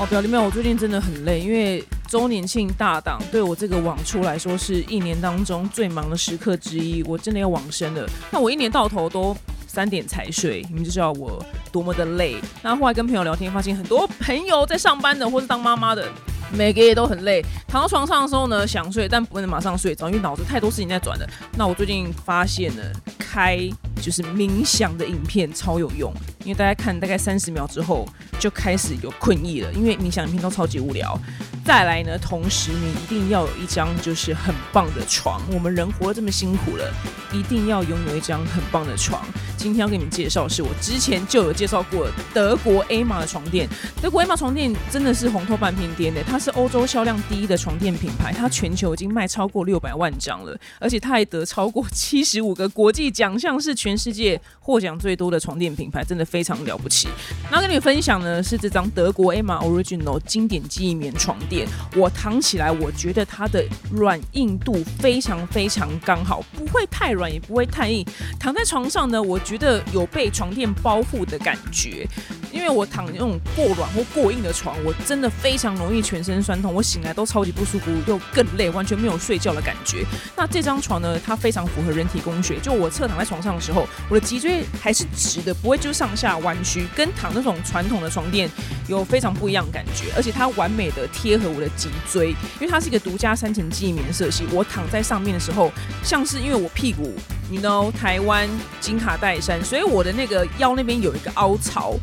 [0.00, 8.08] 哦，表弟妹，我最近真的很累，因为周年庆大档对我这个网出来说是一年当中最忙的时刻之一，我真的要往生了。
[8.30, 9.36] 那我一年到头都
[9.66, 12.36] 三点才睡，你们就知道我多么的累。
[12.62, 16.10] 那后来跟朋友聊天，发现很多朋友在上班的或是当妈妈的，
[16.52, 17.44] 每个月都很累。
[17.66, 21.26] 躺到床上的时候呢，想睡，但不能马上睡着，因为脑子太多事情在转了。
[21.56, 23.58] 那我最近发现了，开
[24.00, 26.12] 就是冥想的影片超有用，
[26.44, 28.06] 因为大家看大概三十秒之后
[28.38, 31.18] 就开始有困意了，因为冥想影片都超级无聊。
[31.70, 35.40] 再来呢，同时你一定要有一张就是很棒的床。
[35.52, 36.92] 我们人活得这么辛苦了，
[37.32, 39.24] 一定要拥有一张很棒的床。
[39.56, 43.68] 今天要给你们介绍是我之前就有介绍过德国 A 玛的床垫。
[44.02, 57.06] 德国 A 玛床垫真的是红透半片天的，它是欧洲销量第一的床垫品牌，它全球已经卖超过六百万张了，而且它还得超过 七十五个国际奖项，是全世界获奖最多的床垫品牌，真的非常了不起。
[57.48, 61.59] 那跟你们分享呢是这张德国 A 玛 Original 经典记忆棉床垫，
[61.96, 68.04] 我躺起来，我觉得它的软硬度非常非常刚好，不会太软，也不会太硬。
[68.38, 72.06] 躺在床上呢，我觉得有被床垫包覆的感觉。
[72.52, 80.04] 因为我躺那种过软或过硬的床，我真的非常容易全身酸痛，我醒来都超级不舒服，又更累，完全没有睡觉的感觉。
[80.36, 88.50] 那这张床呢，它非常符合人体工学，就我侧躺在床上的时候，我的脊椎还是直的，不会就上下弯曲，跟躺那种传统的床垫
[88.88, 95.70] 有非常不一样的感觉，而且它完美的贴合我的脊椎，因为它是一个独家三层记忆棉色系，我躺在上面的时候，
[96.02, 97.14] 像是因为我屁股，
[97.50, 98.48] 你 know 台湾
[98.80, 101.94] 金卡戴珊，所以我的那个腰那边有一个凹槽。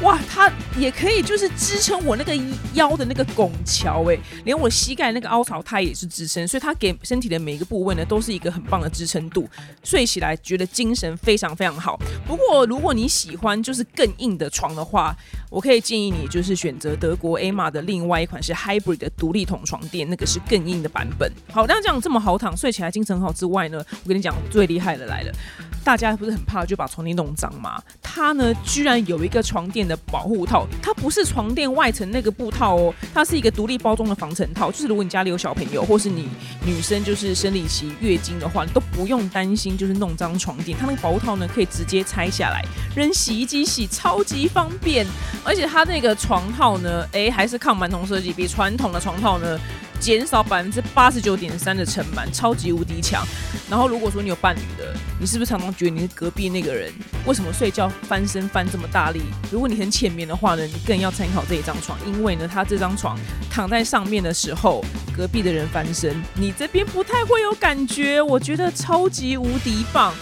[0.00, 2.34] 哇，它也可以就是支撑我那个
[2.74, 9.48] 腰的那个拱桥哎，连我膝盖那个凹槽它也是支撑，所以它给身体的每一个部位呢都是一个很棒的支撑度，
[9.84, 11.96] 睡起来觉得精神非常非常好。
[12.26, 15.16] 不过如果你喜欢就是更硬的床的话，
[15.50, 21.30] 我可以建议你就是选择德国 A 玛的另外一款是 Hybrid 的独立筒床垫，那个是更硬的版本。
[21.52, 25.32] 好，那这样这么好躺，睡起来精神好之外呢，我跟你讲最厉害的来了。
[25.84, 27.82] 大家不是很怕就把床垫弄脏吗？
[28.00, 34.70] 它呢，居然有一个床垫的保护套，它不是床垫外层那个布套哦，它是一个独立包装的防尘套。
[34.70, 36.28] 就是如果你家里有小朋友，或是你
[36.64, 40.76] 女生就是生理期月经的话，都不用担心就是弄脏床垫。
[40.78, 45.06] 它那个保护套呢，可以直接拆下来扔洗衣机洗，超级方便。
[45.44, 49.58] 而且它那个床套呢，哎，还是抗螨虫设计，比传统的床套呢。
[50.02, 53.24] 减少百分之八十九点三的尘螨，超级无敌强。
[53.70, 56.92] 然后如果说你有伴侣的，你是不是常常觉得你是隔壁那个人
[57.24, 59.22] 为什么睡觉翻身翻这么大力？
[59.52, 63.16] 如果你很浅眠的话呢，你更要参考这一张床，因为呢，它这张床
[63.48, 64.84] 躺在上面的时候，
[65.16, 68.20] 隔壁的人翻身，你这边不太会有感觉。
[68.20, 70.12] 我觉得超级无敌棒。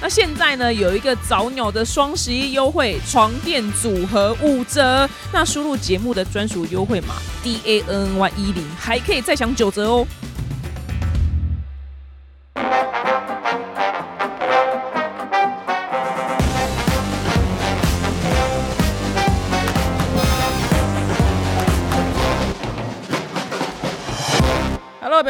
[0.00, 5.08] 那现在呢，有一个早鸟的双十一优惠，床垫组合五折。
[5.30, 10.06] 那输入节目的专属优惠码 D A N Y 一零，还可以再享九折哦。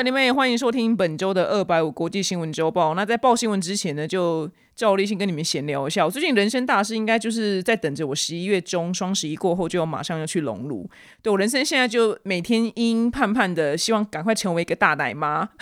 [0.00, 2.94] Hello，表弟妹，欢迎收听本周的二百五国际新闻周报。
[2.94, 6.06] 那在报新闻之前呢，就照例先跟你们闲聊一下。
[6.06, 10.88] 我最近人生大事，应该就是在等着我十一月中双十一过后，就要马上要去隆乳。
[11.21, 15.50] 对我人生现在就每天殷殷盼盼的，希望赶快成为一个大奶妈。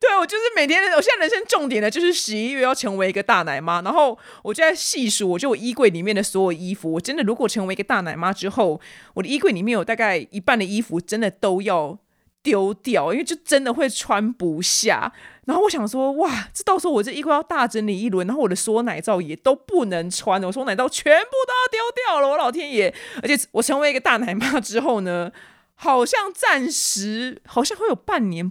[0.00, 3.80] 对我就是每天，我现在人生重点呢，就是十一月要成为一个大奶妈。
[3.82, 8.80] 然后我就在细数，我就我衣柜里面的所有衣服，我真的如果成为一个大奶妈之后，
[9.14, 11.96] 我的衣柜里面有大概一半的衣服，真的都要。
[12.44, 15.12] 丢掉，因为就真的会穿不下。
[15.46, 22.28] 然后我想说，哇，这到时候我这衣柜要大整理一轮，然后我的所有奶罩也都不能穿了我所有奶罩全部都要丢掉了。
[22.28, 22.94] 我老天爷！
[23.22, 25.32] 而且我成为一个大奶妈之后呢，
[25.74, 28.48] 好像暂时好像会有半年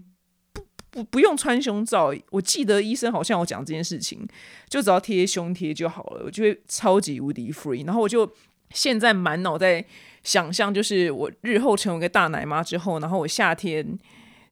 [0.52, 2.14] 不不不用穿胸罩。
[2.32, 4.28] 我记得医生好像有讲这件事情，
[4.68, 7.86] 就只要贴胸贴就好了，我就会超级无敌 free。
[7.86, 8.32] 然后我就
[8.72, 9.86] 现在满脑在。
[10.24, 13.98] 想象就是我日后成为一个大奶妈之后，然后我夏天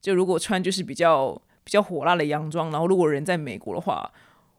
[0.02, 4.12] 就如果穿就是比较比较火辣的洋装，然后如果人在美国的话，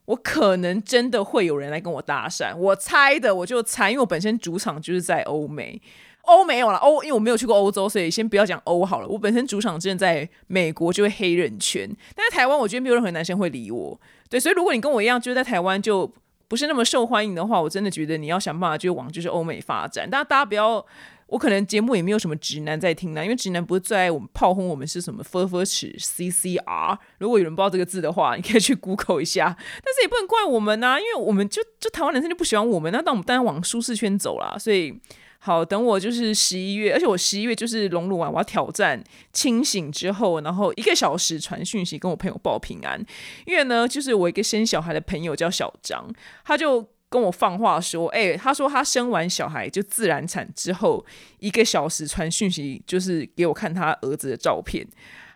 [0.07, 2.57] 我可能真的会有人来跟我搭讪。
[2.57, 5.81] 我猜的，我就猜，因为我本身主场就是在欧美，
[6.23, 9.07] 欧没有了欧，因为我没有去过欧洲，所以先不要讲欧好了。
[9.07, 14.01] 我本身主场真的在美国，就会黑人圈，但是台湾我觉得没有任何男生会理我。
[14.31, 16.11] 对，所以如果你跟我一样，就是在台湾就。
[16.53, 20.07] 不是那么受欢迎的话，我真的觉得你要想办法就往就是欧美发展。
[20.11, 20.85] 但大家不要，
[21.29, 26.99] 我可能节目也没有什么直男在听呢，因为直男不是最爱我们炮轰我们是什么 f u r fur 尺 CCR。
[27.17, 29.47] 如果有人不知道这个字的话，你可以去 Google 一下。
[29.47, 34.55] 但是也不能怪我们呐，因为我们就就台湾男生就不喜欢我们，那当我们当然往舒适圈走啦。
[34.59, 35.01] 所以
[35.45, 39.03] 好，等我就是十一月，而且我十一月就是龙乳完，我要挑战
[39.33, 43.05] 清醒之后，然后一个小时传讯息跟我朋友报平安。
[43.45, 46.09] 因为呢，就是我一个生小孩的朋友叫小张，
[46.45, 51.05] 他就跟我放话说，哎，他说他生完小孩就自然产之后，
[51.41, 54.87] 一个小时传讯息，就是给我看他儿子的照片。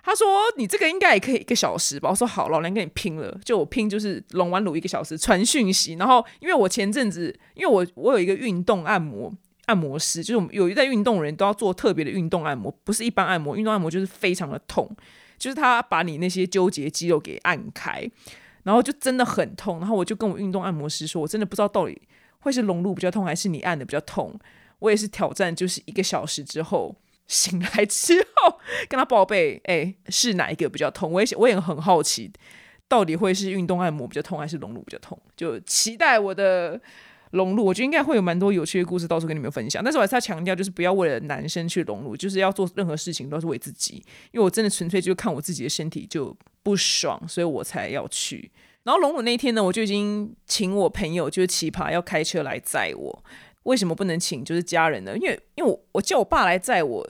[0.05, 0.25] 他说
[0.57, 2.11] 你这个应该也可以一个小时吧？
[2.11, 5.95] 我说好，老娘跟你拼了，就我拼就是龙完乳一个小时传讯息。
[5.95, 9.35] 然后因为我前阵子，因为我我有一个运动按摩。
[9.67, 13.57] 按摩师就是我们有一代运动人都要做特别的运动按摩，不是一般按摩。
[13.57, 14.89] 运动按摩就是非常的痛，
[15.37, 18.09] 就是他把你那些纠结肌肉给按开，
[18.63, 19.81] 然后就真的很痛。
[19.81, 22.01] 然后我就跟我运动按摩师说，我真的不知道到底
[22.39, 24.39] 会是隆乳比较痛，还是你按的比较痛。
[24.79, 26.95] 我也是挑战，就是一个小时之后
[27.27, 31.11] 醒来之后跟他报备，哎，是哪一个比较痛？
[31.11, 32.31] 我也我也很好奇，
[32.87, 35.21] 到底会是运动按摩比较痛，还是隆乳比较痛？
[35.37, 36.81] 就期待我的。
[37.37, 39.83] 融入，我觉得应该会有蛮多有趣的故事，到时候跟你们分享。
[39.85, 44.03] 但是我还是要强调，就是不要为了男生去融入，就是要做任何事情都是为自己。
[44.33, 48.51] 因为我真的纯粹就是看我自己的身体就不爽，所以我才要去。
[48.83, 53.25] 然后融入那天呢，我就已经请我朋友就是奇葩要开车来载我。
[53.65, 55.17] 为什么不能请就是家人呢？
[55.17, 57.09] 因为因为我我叫我爸来载我。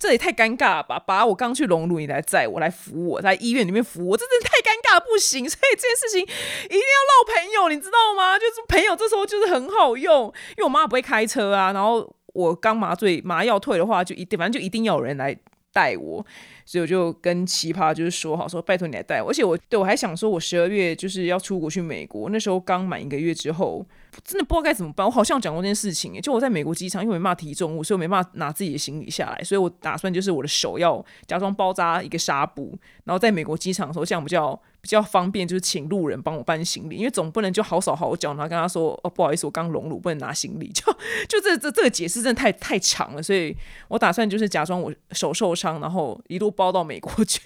[0.00, 0.98] 这也太尴尬了吧！
[0.98, 5.46] 把我刚去隆乳，你来载我来扶我，在医院里面扶我，这真的太尴尬不行。
[5.46, 8.38] 所以这件事情一定要闹朋友，你知道吗？
[8.40, 11.70] 就是朋友这时候就是很好用，因为我妈不会开车啊。
[11.72, 15.36] 然后我刚麻醉麻药退的话，就一定反正就一定要有人来
[15.70, 16.24] 带我。
[16.64, 19.28] 所以我就跟奇葩就是说好说，拜托你来带我。
[19.28, 23.86] 而且我对我还想说，我十二月就是要出国去美国，那时候刚满一个月之后。
[24.24, 25.06] 真的不知道该怎么办。
[25.06, 40.92] 我好像讲过这件事情，就我在美国机场，因为没办法提重物，所以我没办法拿自己的行李下来，所以我打算就是我的手要假装包扎一个纱布，然后在美国机场的时候，这样比较比较方便，就是请路人帮我搬行李，因为总不能就好手好脚，然后跟他说哦不好意思，我刚隆乳不能拿行李， 就
[41.28, 43.56] 就这这这个解释真的太太长了，所以
[43.88, 47.40] 我打算就是假装我手受伤，然后一路包到美国去。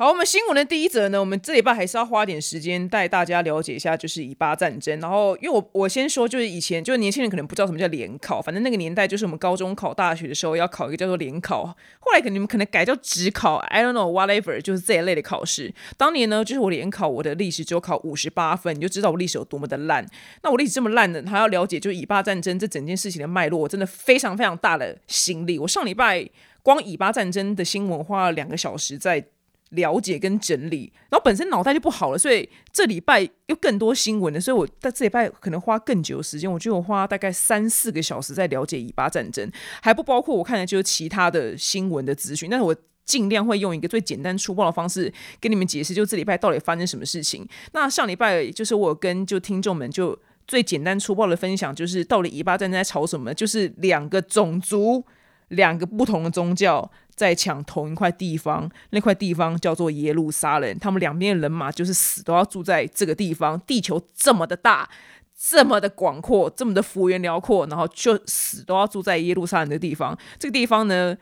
[0.00, 5.00] 好，我们新闻的第一则呢，我们这礼拜还是要花点时间带大家了解一下，就是以巴战争。
[5.00, 11.64] 然后，因为我我先说，就是以前就是年轻人可能不知道什么叫联考，反正那个年代就是我们高中考大学的时候要考一个叫做联考，
[11.98, 15.74] 后来可能你们可能改叫职考，I don't know whatever，就是这一类的考试。
[15.96, 20.06] 当年呢，就是我联考，我的历史只有考五十八分，你就知道我历史有多么的烂。
[20.44, 25.58] 那我历史这么烂的，还要了解就是以巴战争这整件事情的脉络，我真的非常非常大的心力。
[25.58, 26.24] 我上礼拜
[26.62, 29.24] 光以巴战争的新闻花了两个小时在。
[29.70, 36.50] 了解跟整理，然后本身脑袋就不好了，所以这礼拜又更多新闻了，所以我在这礼拜可能花更久时间。
[36.50, 39.50] 我觉得我花大概三四个小时在了解以巴战争，
[39.82, 42.48] 还不包括我看的就是其他的新闻的资讯。
[42.48, 42.74] 但是我
[43.04, 47.46] 尽量会用一个最简单粗暴的方式跟你们解释，就这礼拜到底发生什么事情。
[47.72, 53.34] 那上礼拜就是我跟就听众们就最简单粗暴的分享，就是到底以巴战争在吵什么？
[53.34, 55.04] 就是两个种族。
[55.48, 60.78] 两个不同的宗教在抢同一块地方，那块地方叫做耶路撒冷。
[60.78, 63.60] 他们两边的人马就是死都要住在这个地方。
[63.66, 64.88] 地球这么的大，
[65.36, 70.16] 这么的广阔，这么的幅员辽阔，然后就死都要住在耶路撒冷的地方。
[70.38, 71.16] 这个地方呢，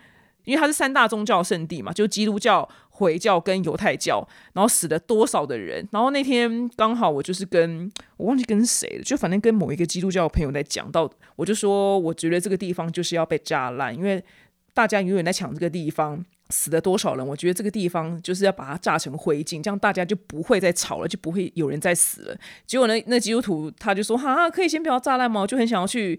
[0.44, 2.69] 因为它是三大宗教圣地嘛，就基督教。
[2.96, 5.87] 回教跟犹太教，然后死了多少的人？
[5.93, 14.24] 然后那天刚好我就是跟我忘记跟谁了，就反正跟某一个基督教朋友在讲到，我就说我觉得这个地方就是要被炸烂，因为
[14.72, 17.26] 大家永远在抢这个地方，死了多少人？
[17.26, 22.36] 我觉得这个地方就是要把它炸成灰烬，这样大家就不会再吵了，就不会有人再死了。
[22.67, 26.19] 结果呢，那基督徒他就说：“哈，可以先不要炸烂吗？”我就很想要去。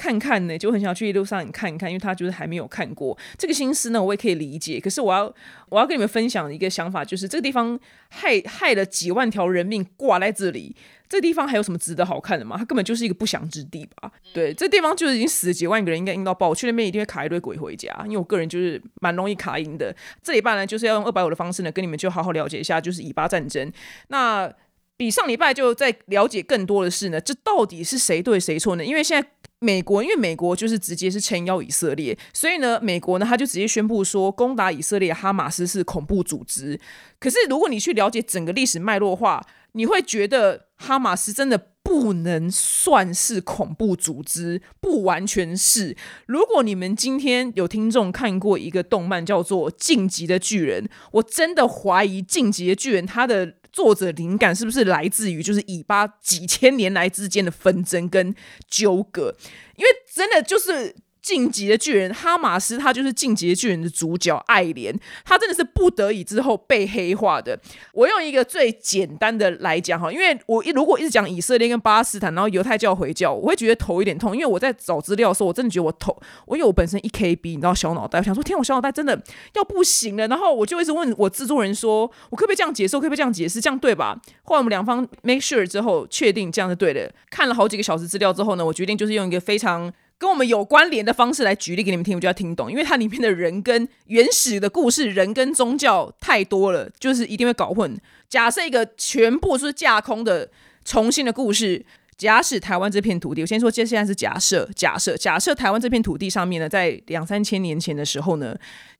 [0.00, 4.80] 看看呢，就很想去一路上你看一看，因为他就是还没有看过这个心思呢，我也可以理解。
[4.80, 5.30] 可是我要
[5.68, 7.78] 我要跟你们分享一个想法，就是这个地方
[8.08, 10.74] 害害了几万条人命挂在这里，
[11.06, 12.56] 这个地方还有什么值得好看的吗？
[12.56, 14.10] 它根本就是一个不祥之地吧？
[14.32, 16.48] 对，这地方就是已经死了几万个人，应该阴到爆。
[16.48, 19.94] 我去那边一定会卡一堆鬼回家，因为我个人就是蛮容易卡阴的。
[20.22, 23.70] 这礼拜呢，就是要用二百五的方式呢，跟你们就好好了解一下，就是以巴战争。
[24.08, 24.50] 那
[24.96, 28.84] 比上礼拜就在了解更多的是呢，这到底是谁对谁错呢？
[28.84, 29.28] 因为现在。
[29.62, 36.80] 美国因为美国就是直接是撑腰以色列，所以呢，美国呢他就直接宣布说攻打以色列哈马斯是恐怖组织。
[37.18, 45.94] 可是如果你去了解整个历史脉络话，你会觉得哈马斯真的不能算是恐怖组织，不完全是。
[46.26, 53.56] 如果你们今天有听众看过一个动漫叫做《晋级的巨人》，我真的怀疑《晋级的巨人》他的。
[53.72, 58.34] 作者灵感是不是来自于就是以巴几千年来之间的纷争跟
[58.68, 59.34] 纠葛？
[59.76, 67.58] 因为真的就是晋级的巨人哈马斯，他就是晋级的巨人的主角爱莲，他真的是不得已之后被黑化的。
[67.92, 79.20] 我用一个最简单的来讲哈，因为我一如果一直讲以色列跟巴勒斯坦，然后犹太教回教，我会觉得头有点痛，因为我在找资料的时候，我真的觉得我头，我因为我本身一 KB，你知道小脑袋，我想说天，我小脑袋真的
[79.54, 84.18] 要不行了，然后我就一直问我制作人说，我可不可以这样解释，可不可以这样解释，这样对吧？
[84.42, 87.12] 后来我们两方 make sure 之后，确定这样是对的。
[87.30, 89.92] 看了好几个小时资料之后呢，我决定就是用一个非常。
[90.20, 97.98] 跟我们有关联的方式来举例给你们听，我就要听懂，因为它里面的人跟原始的故事、人跟宗教太多了，就是一定会搞混。
[98.28, 100.50] 假设一个全部是架空的
[100.84, 101.86] 重新的故事，
[102.18, 108.54] 假使台湾这片土地，我先说，这现在是假设，假设，假设台湾这片土地上面呢，在两三千年前的时候呢，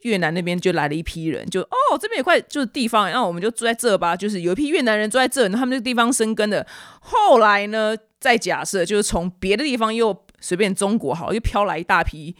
[0.04, 6.66] 越南那边就来了一批人，就哦，这边有块就是地方，然后我们就住在这吧，就是有一批越南人住在这，然后他们这个地方生根的。
[7.00, 10.24] 后来呢，再假设就是从别的地方又。
[10.40, 12.34] 随便中国好，又飘来一大批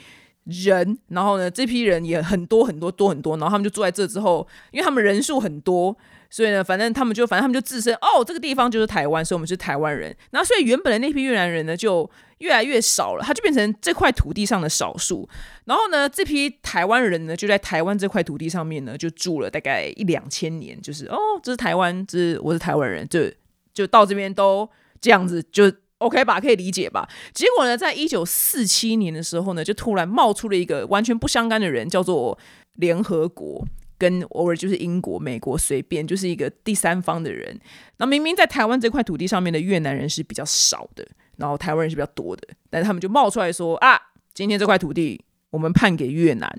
[0.44, 5.96] 人，然后呢，这批人也很多很多多很多，然后他们就住在这之后，因为他们人数很多，
[6.30, 10.16] 所以呢，反正他们就反正他们就自身哦，这个地方就是台湾，所以我们是台湾人。
[10.30, 15.28] 然后所以原本的那批越南人呢，就越来越少了，他就变成这块土地上的少数。
[15.66, 23.30] 然后呢，这批台湾人呢，就在台湾这块土地上面呢，就住了大概一两千年，就是哦，这是台湾，这是我是台湾人，就
[23.74, 24.68] 就到这边都
[25.00, 25.70] 这样子就。
[26.00, 27.06] OK 吧，可以理解吧？
[27.34, 32.38] 结果呢，在一九四七年的时候呢，就突然冒出了一个完全不相干的人，叫做
[32.76, 33.66] 联合国，
[33.98, 37.60] 跟偶尔就是英国、美国随便就是一个第三方的人。
[37.98, 44.00] 那明明在台湾这块土地上面的越南人是比较少的，然后台湾人是比较多的，但是他们就冒出来说啊，
[44.32, 46.50] 今天这块土地我们判给越南，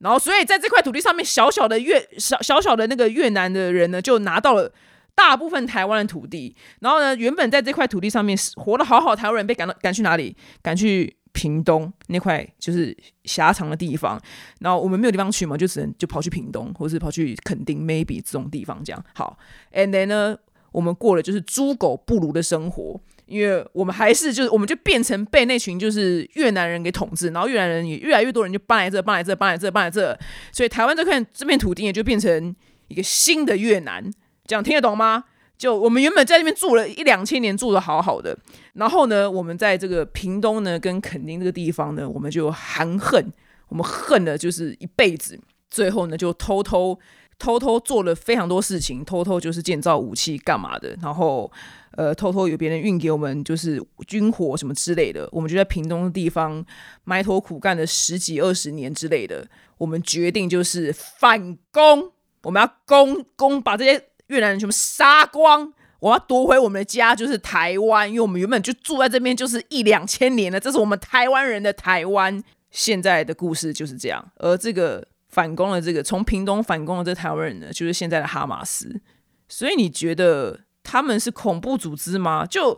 [0.00, 4.72] 然后所以在这块土地上面小小的越小小小的那个越南的人呢，就拿到了。
[5.18, 10.36] 大部分台湾的土地，然后呢，原本在这块土地上面活得好好，台湾人被赶到赶去哪里？
[10.62, 14.16] 赶去屏东那块就是狭长的地方。
[14.60, 19.04] 然后我们没有地方去嘛，就只能就跑去屏东，或是跑去垦丁，maybe 这种地方这样。
[19.12, 19.36] 好
[19.72, 20.36] ，and then 呢，
[20.70, 30.16] 我们过了就是猪狗不如的生活，因为我们还是就是我们就变成被那群就是越南人给统治，然后越南人也越来越多人就搬来这，搬来这，搬来这，搬来这，
[30.52, 32.54] 所以台湾这块这片土地也就变成
[32.86, 34.08] 一个新的越南。
[34.48, 35.24] 这样听得懂吗？
[35.58, 38.38] 就我们原本在那边住了一两千年，住的好好的，
[38.74, 43.32] 然后呢，我们在这个屏东呢，跟垦丁这个地方呢，我们就含恨，
[43.68, 45.36] 我们恨了就是一辈子，
[45.68, 46.96] 最后呢，就偷偷
[47.40, 51.50] 偷偷做了非常多事情，偷偷就是建造武器干嘛的，然后
[51.96, 56.64] 呃，偷偷有别人运给我们就是军火什么之类的，我们就在屏东的地方
[57.02, 59.44] 埋头苦干了十几二十年之类的，
[59.76, 62.12] 我们决定就是反攻，
[62.44, 64.04] 我们要攻攻把这些。
[64.28, 65.72] 越南人全部杀光！
[66.00, 72.42] 我要夺回我们的家，就是台湾，因为我们原本就住在这边，就是一两千年了，这是我们台湾人的台湾。
[72.70, 79.00] 现在的故事就是这样，而这个反攻的这个从屏东反攻的这台湾人呢，就是现在的哈马斯。
[79.48, 82.46] 所以你觉得他们是恐怖组织吗？
[82.46, 82.74] 就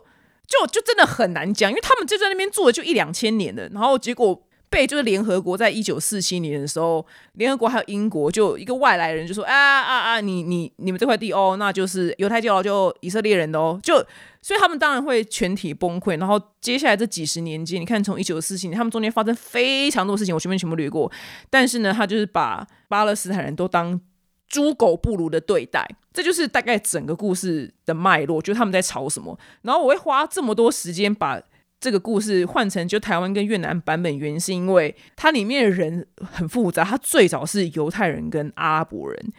[0.47, 4.47] 就就真的很难讲，因为他们就在那边住了就一两千年了，然后结果。
[4.71, 13.95] 被就是联合国在一九四七年的时候，联合国还有英国就一个外来人就说啊啊啊，你你你们这块地哦，那就是犹太教就以色列人的哦，就
[14.41, 16.17] 所以他们当然会全体崩溃。
[16.17, 21.11] 然后接下来这几十年间，你看从一九四七年，他们中间发生非常多事情，我前面全部略过。
[21.49, 23.99] 但是呢，他就是把巴勒斯坦人都当
[24.47, 29.37] 猪狗不如的对待，这就是大概整个故事的脉络，就是他们在吵什么。
[29.63, 31.41] 然后我会花这么多时间把。
[31.81, 36.83] 这个故事换成就台湾跟越南版本，原因是因为它里面的人很复杂。
[36.83, 39.33] 它最早是犹太人跟阿拉伯人，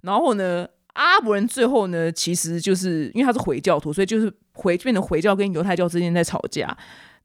[0.00, 6.76] 然后呢，阿拉伯人最后呢，其实就是因为他是回教徒，所以就是回变成回教跟犹太教之间在吵架。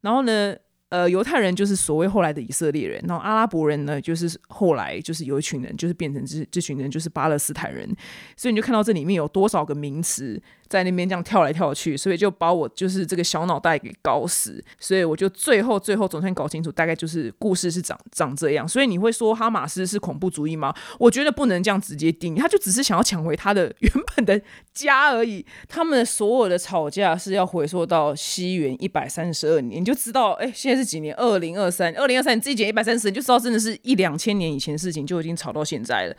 [0.02, 0.54] 然后呢，
[0.90, 7.88] 呃，犹太人就是所谓后来的以色列人，然后阿拉伯人呢，就是后来就是有一群人，就是变成这这群人就是巴勒斯坦人。
[8.36, 10.40] 所以你就看到这里面有多少个名词。
[10.70, 14.64] 在那边这样跳来跳去，所以就把我就是这个小脑袋给搞死。
[14.78, 18.68] 所以我就最后最后总算搞清楚，大概就是故事是长长这样。
[18.68, 20.72] 所以你会说哈马斯是恐怖主义吗？
[21.00, 24.40] 我觉得不能这样直接定义，他就只是想要抢回他的 原本的
[24.72, 25.44] 家而已。
[25.68, 31.14] 他们所有的吵架是要回溯到西元一百三十二年，你就知道，哎，现在是几年？
[31.16, 36.16] 二零二三，二零二三，你自己减一百三十，你就知道真的是一两千年以前的事情就已经吵到现在了。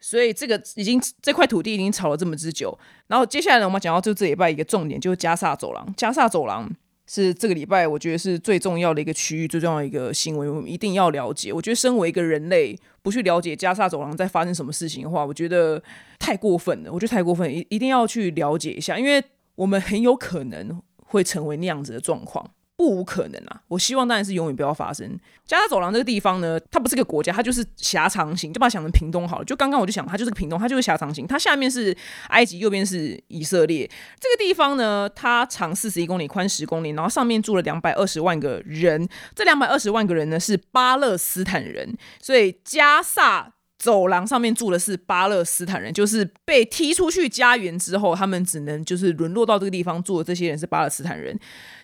[0.00, 2.76] 所以这个已经这块土地已经吵了这么之久，
[3.06, 5.94] 然后接下来呢，我们讲到就这礼拜一个重点就是加萨走廊。
[5.94, 6.70] 加萨走廊
[7.06, 11.52] 是这个礼拜我觉得是最重要的一个区域，最重要的一个新闻，我们一定要了解。
[11.52, 15.82] 我觉得身为一个人类，不去了解加萨走廊在发生什么事情的话，我觉得
[16.18, 16.90] 太过分了。
[16.90, 19.22] 我觉得太过分，一一定要去了解一下，因为
[19.54, 22.50] 我们很有可能会成为那样子的状况。
[22.80, 23.60] 不无可能啊！
[23.68, 25.06] 我希望当然是永远不要发生。
[25.44, 29.44] 加沙走廊这个地方呢，它不是个国家，它就是狭长型，就把它想成屏东好了。
[29.44, 31.26] 就刚刚我就想，它就是个屏东，它就是狭长型。
[31.26, 31.94] 它下面是
[32.28, 33.86] 埃及，右边是以色列。
[34.18, 39.06] 这个地方呢，它长四十一公里，宽十公里，然后上面住了两百二十万个人。
[39.34, 43.52] 这两百二十万个人呢，是巴勒斯坦人，所以加萨。
[43.80, 51.38] 走廊上面住的是巴勒斯坦人，就是被踢出去家园之后，他们只能就是沦落到这个地方住的这些人是巴勒斯坦人。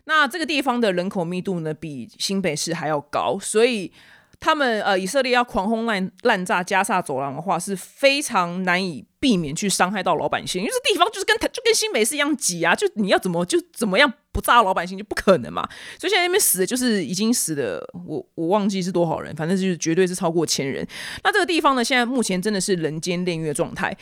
[0.04, 3.90] 那这个地方的人口密度呢，比新北市还要高，所以。
[4.38, 15.66] 他们呃，以色列要狂轰滥滥炸加沙走廊的话，是非常难以避免去伤害到老百姓，因为这地方就是跟就跟新北市一样挤啊，就你要怎么就怎么样不炸老百姓就不可能嘛。
[15.98, 20.86] 所以现在那边死的就是已经死的，我我忘记是多少人，反正就是绝对是超过千人。
[21.24, 23.96] 那这个地方呢，现在目前真的是人间炼狱的状态。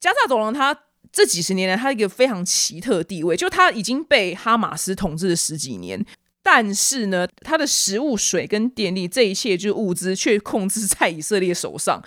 [0.00, 0.76] 加沙走廊它
[1.12, 6.04] 这几十年来，它一个非常奇特地位，就它已经被哈马斯统治了十几年。
[6.44, 12.00] 但是呢，它的食物、水跟电力这一切就是物资，却控制在以色列手上。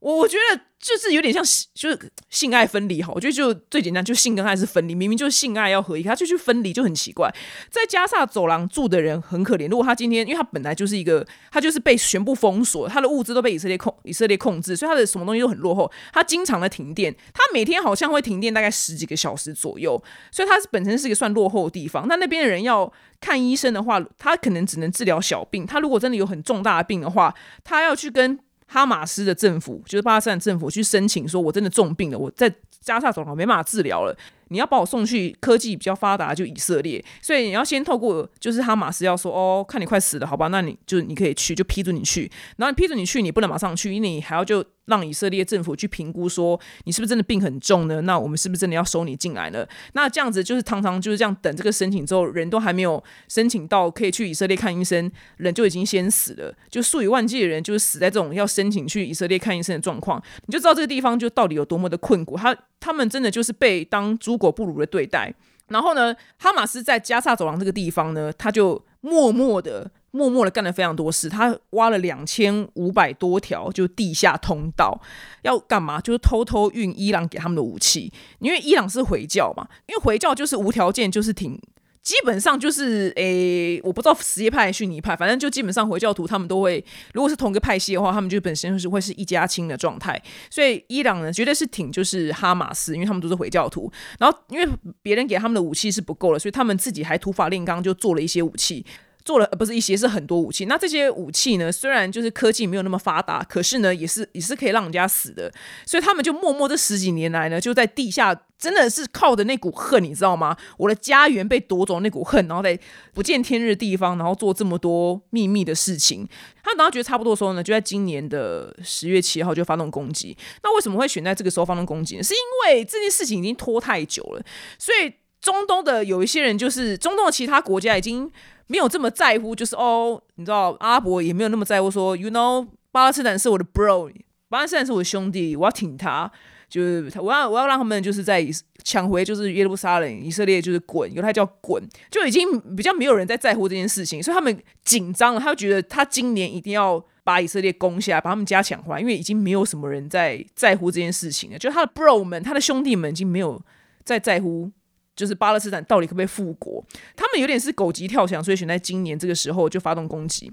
[0.00, 0.60] 我我觉得。
[0.84, 7.34] 就是有点像就是性爱分离哈，我觉得就最简单，就性跟爱是分离，明明就是性爱要合一，他就去分离，就很奇怪。
[7.70, 15.90] 在加萨走廊住的人很可怜，如果他今天，因为他本来就是一个，他就是被全部封锁，他的物资都被以色列控，以色列控制，所以他的什么东西都很落后。
[16.12, 19.98] 他经常的停电，他每天好像会停电大概十几个小时左右，
[20.30, 22.06] 所以他是本身是一个算落后的地方。
[22.06, 25.64] 那那边的人要看医生的话，他可能只能治疗小病。
[25.64, 28.38] 他如果真的有很重大的病的话，他要去跟。
[28.74, 34.12] 哈马斯的政府就是巴勒斯坦政府去申请说，我真的重病了，我在加沙走廊没办法治疗了。
[34.48, 42.28] 你要把我送去科技比较发达就以色列，所以你要先透过就是哈马斯要说哦，看你快死了，好吧，那你就你可以去，就批准你去。
[42.56, 48.02] 然后批准你去，你不能马上去，因为你还要就让以色列政府去评估说你是不是真的病很重呢？
[48.02, 49.66] 那我们是不是真的要收你进来了？
[49.94, 62.36] 那这样子就是常常就是这样等这个申请之后，人都还没有申请到可以去以色列看医生，人就已经先死了，就数以万计的人就是死在这种要申请去以色列看医生的状况，你就知道这个地方就到底有多么的困苦。
[62.36, 64.34] 他他们真的就是被当猪。
[64.44, 65.32] 狗不如的对待，
[65.68, 71.28] 然后呢，哈马斯在加萨走廊这个地方呢，他就默默的、默默的干了非常多事。
[71.28, 75.00] 他挖了两千五百多条就地下通道，
[75.42, 76.00] 要干嘛？
[76.00, 81.60] 就是偷偷运伊朗给他们的武器，因为伊朗是回教嘛，因为回教就是无条件，就是挺。
[82.02, 86.84] 基本上就是诶，我不知道什叶派、逊尼派，反正就基本上回教徒他们都会，
[87.14, 90.22] 如果是同一个派系的话，他们就本身就是会是一家亲的状态。
[90.50, 93.90] 所以伊朗呢，绝对是挺就是哈马斯，因为他们都是回教徒。
[94.18, 94.68] 然后因为
[95.00, 98.84] 别人给他们的武器是不够了，所以他们自己还土法炼钢，就做了一些武器。
[99.24, 105.50] 做了不是一些是很多武器，那这些武器呢，虽然就是科技没有那么发达，可是呢，也是也是可以让人家死的，
[105.86, 110.54] 所以他们就默默这十几年来呢，就在地下，真的是靠着那股恨，你知道吗？
[110.76, 112.78] 我的家园被夺走那股恨，然后在
[113.14, 116.28] 不见天日的地方，然后做这么多秘密的事情。
[116.62, 120.36] 他等他觉得差不多的时候呢，就在今年的十月七号就发动攻击。
[120.62, 122.22] 那为什么会选在这个时候发动攻击呢？
[122.22, 124.44] 是因为这件事情已经拖太久了，
[124.78, 125.10] 所以
[125.40, 128.30] 中东的有一些人，就是中东的其他国家已经。
[128.66, 134.10] 没有这么在乎，就是哦，你知道阿伯也没有那么在乎，说，you know，巴勒斯坦是我的 bro，
[134.48, 136.30] 巴勒斯坦是我的兄弟，我要挺他，
[136.68, 138.46] 就是我要我要让他们就是在
[138.82, 153.60] 抢回就是耶路撒冷，以色列就是滚，犹太叫滚，就已经比较没有人在在乎这件事情，所以他们紧张了，他就觉得他今年一定要把以色列攻下，把他们家抢回来，因为已经没有什么人在在乎这件事情了，就他的 bro 们，他的兄弟们已经没有
[154.04, 154.70] 在在乎。
[155.16, 156.84] 就是巴勒斯坦到底可不可以复国？
[157.16, 160.52] 他们有点是狗急跳墙，所以选在今年这个时候就发动攻击。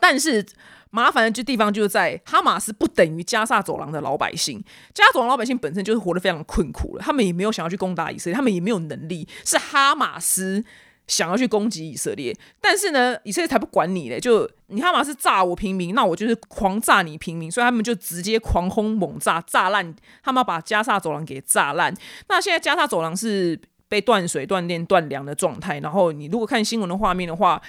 [0.00, 0.44] 但是
[0.90, 10.64] 麻烦的这地方就是在哈马斯不等于加萨走廊的老百姓，加萨走廊老百姓本身就是活得非常困苦了，他们也没有想要去攻打以色列，他们也没有能力，是哈马斯。
[11.06, 14.18] 想要去攻击以色列，但是呢，以色列才不管你嘞！
[14.18, 21.94] 就你哈马斯炸我平民，那我就是狂炸你平民，所以他们就直接狂轰猛炸，炸烂他们要把加沙走廊给炸烂。
[22.30, 25.78] 那现在加沙走廊是被断水、断电、断粮的状态。
[25.80, 27.60] 然后你如果看新闻的画面的话，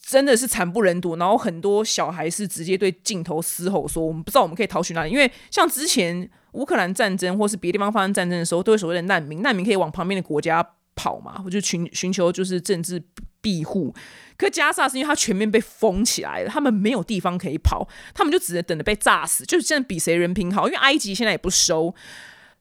[0.00, 1.16] 真的是惨不忍睹。
[1.16, 10.66] 然后很多小孩是直接对镜头嘶吼说：“我们不知道我们可以逃去哪里。”因为像之前乌克兰战争或是别地方发生战争的时候，都有所谓的难民，难民可以往旁边的国家。
[10.98, 13.02] 跑嘛，我就寻寻求就是政治
[13.42, 13.94] 庇护。
[14.38, 19.44] 可加沙是因为它全面被封起来了，他们没有地方可以跑，他们就只能等着被炸死。
[19.44, 21.94] 就是现在比谁人品好，因为埃及现在也不收，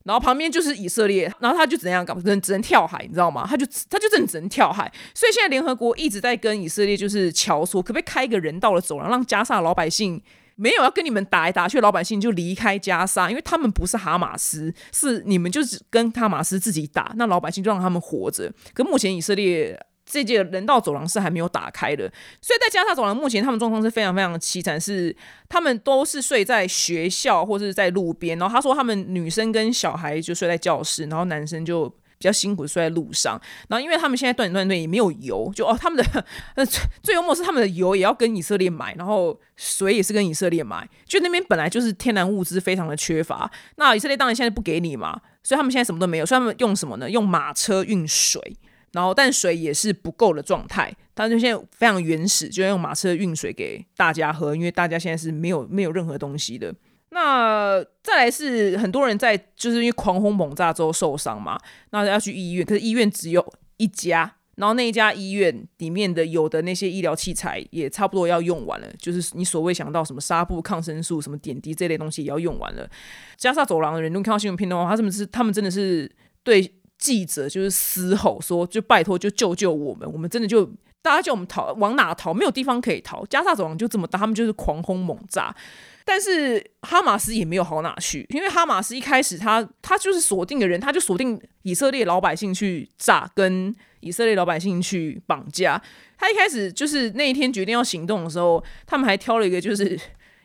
[0.06, 3.46] 然后旁边就是以色列，然后他就怎样搞，只能只能跳海，你知道吗？
[3.46, 4.90] 他就他就只能跳海。
[5.14, 10.22] 所以现在联合国一直在跟以色列就是敲说，可不可以开一个人道的走廊，让加沙老百姓。
[10.58, 18.50] 没有要跟你们打来打去，老百姓就离开加沙，因为他们不是哈马斯，是你们就是跟哈马斯自己打，那老百姓就让他们活着。
[18.74, 25.16] 可目前以色列这届人道走廊是还没有打开的，所以在加沙走廊目前他们状况是非常非常凄惨，是
[25.50, 31.94] 他们都是睡在学校或者是在路边，然后他说他们女生跟小孩就睡在教室，然后男生就。
[32.18, 33.40] 比较辛苦，睡在路上。
[33.68, 40.90] 然后，因为他们现在断断断也没有油，就哦，他们的最 最幽默是他们的油也要跟以色列买，然后水也是跟以色列买。
[41.06, 46.26] 就那边本来就是天然物资非常的缺乏，那以色列当然现在不给你嘛，所以他们现在什么都没有。
[46.26, 47.12] 所以他们用什么呢？
[47.12, 48.42] 用马车运水，
[48.96, 50.96] 然后但水也是不够的状态。
[51.14, 56.74] 他就现在非常原始，就要用马车运水给大家喝，因为大家现在是没有没有任何东西的。
[57.12, 61.58] 那再来是很多人在就是因为狂轰猛炸之后受伤嘛，
[61.92, 63.46] 那要去医院，可是医院只有
[63.78, 72.90] 一家，然后那一家医院里面的有的那些医疗器材也差不多要用完了，就是你所谓想到什么纱布、抗生素、什么点滴这类东西也要用完了。
[73.38, 76.12] 加沙走廊的人，如果看到新闻片段的话，他们是他们真的是
[76.44, 76.70] 对
[77.06, 80.66] 记者就是嘶吼说，就拜托就救救我们，我们真的就
[81.04, 82.34] 大家叫我们逃，往哪逃？
[82.34, 85.56] 没有地方可以逃，加沙走廊就这么大，他们就是狂轰猛炸。
[86.04, 95.80] 但是哈马斯也没有好哪去，因为哈马斯一开始他他就是锁定的人，他就锁定以色列老百姓去炸，跟以色列老百姓去绑架。
[96.18, 100.00] 他一开始就是那一天决定要行动的时候，他们还挑了一个就是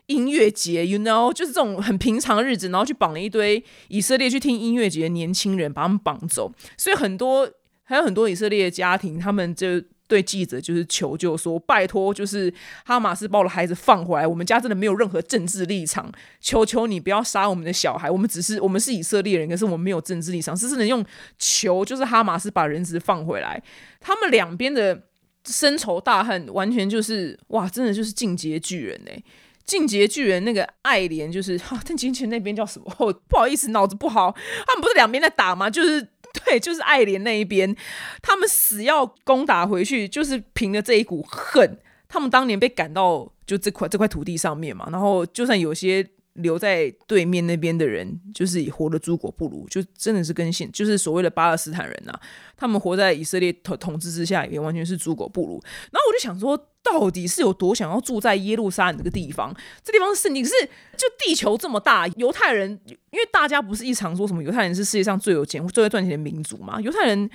[0.07, 6.51] 音乐节，you know，就是这种很平常的日子，然后去绑了一堆以色列去听音乐节的年轻人，把他们绑走。
[6.77, 7.49] 所以很多
[7.83, 9.81] 还有很多以色列的家庭，他们就。
[10.11, 16.11] 对记者就是求救，说拜托，就是哈马斯把我的孩子放回来，我们家真的没有任何政治立场，
[16.41, 21.01] 求求你不要杀我们的小孩，我们只是我们是以色列人，可是我们没有政治立场，只是能用
[21.39, 23.63] 求，就是哈马斯把人质放回来。
[24.01, 25.03] 他们两边的
[25.45, 29.23] 深仇大恨，完全就是哇，真的就是进阶巨人哎，
[29.65, 33.13] 进阶巨人那个爱莲就是哈， 但金钱那边叫什么？
[33.27, 34.35] 不好意思，脑子不好，
[34.67, 35.69] 他们不是两边在打吗？
[35.69, 36.07] 就是。
[36.45, 37.75] 对，就是爱莲那一边，
[38.21, 41.77] 他们死要攻打回去，就是凭着这一股恨。
[42.07, 52.13] 他们当年被赶到就这块这块土地上面嘛，然后就算有些留在对面那边的人，就是活的猪狗不如，就真的是跟现就是所谓的巴勒斯坦人呐，
[52.55, 55.61] 他们活在以色列统统治之下，也完全是猪狗不如。
[55.91, 56.67] 然后我就想说。
[56.83, 59.55] 到底是有多想要住在耶路撒冷这个地方？
[59.83, 60.51] 这地方是你是
[60.97, 66.81] 就地球这么大，犹太人，因为大家不是一常说什么犹太人是世界上最有钱、最会赚钱的民族嘛？
[66.81, 67.29] 犹太人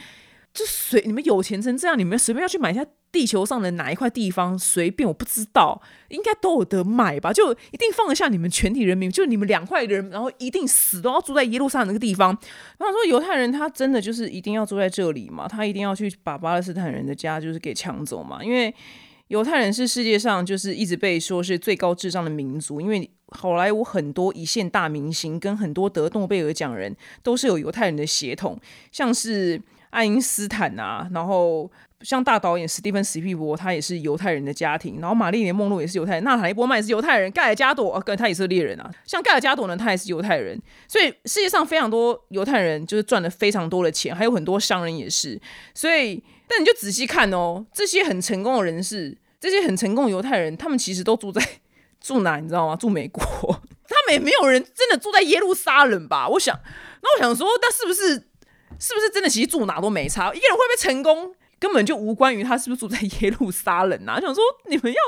[0.56, 7.30] 就随你们有钱成这样，你们随便要去买一下地球上的哪一块地方，随便我不知道，应该都有得买吧？
[7.30, 9.10] 就一定放得下你们全体人民？
[9.10, 12.36] 就你们两块人，然后一定死都要住在耶路撒冷那个地方？
[12.78, 15.46] 然后说犹太人他真的就是一定要住在这里嘛？
[15.46, 18.42] 他一定要去把巴勒斯坦人的家就是给抢走嘛？
[18.42, 18.74] 因为
[19.28, 28.58] 犹太人是世界上就是一直被说是最高智商的民族，因为好莱坞很多一线大明星跟很多得诺贝尔奖人都是有犹太人的血统，
[28.92, 29.60] 像是
[29.96, 31.70] 爱因斯坦啊，然后
[32.02, 45.40] 像大导演史蒂芬史皮伯，他也是犹太人的家庭，然后玛丽莲梦露也是犹太人，娜塔莉波曼也是犹太人，盖尔加朵啊，跟他也是猎人啊，像盖尔加朵呢，他也是犹太人，所以世界上非常多犹太人就是赚了非常多的钱，还有很多商人也是，
[45.74, 46.22] 所以。
[46.48, 51.44] 但你就仔细看哦，这些很成功的人士，这些很成功的犹太人，他们其实都住在
[52.00, 52.36] 住哪？
[52.36, 52.76] 你知道吗？
[52.76, 53.20] 住美国。
[53.88, 56.28] 他们也没有人真的住在耶路撒冷吧？
[56.28, 56.56] 我想，
[57.02, 58.28] 那我想说，那是不是
[58.78, 59.28] 是不是真的？
[59.28, 60.32] 其实住哪都没差。
[60.32, 64.20] 一个人会不会成功，根本就无关于他是不是住在耶路撒冷啊！
[64.20, 64.98] 想说，你们要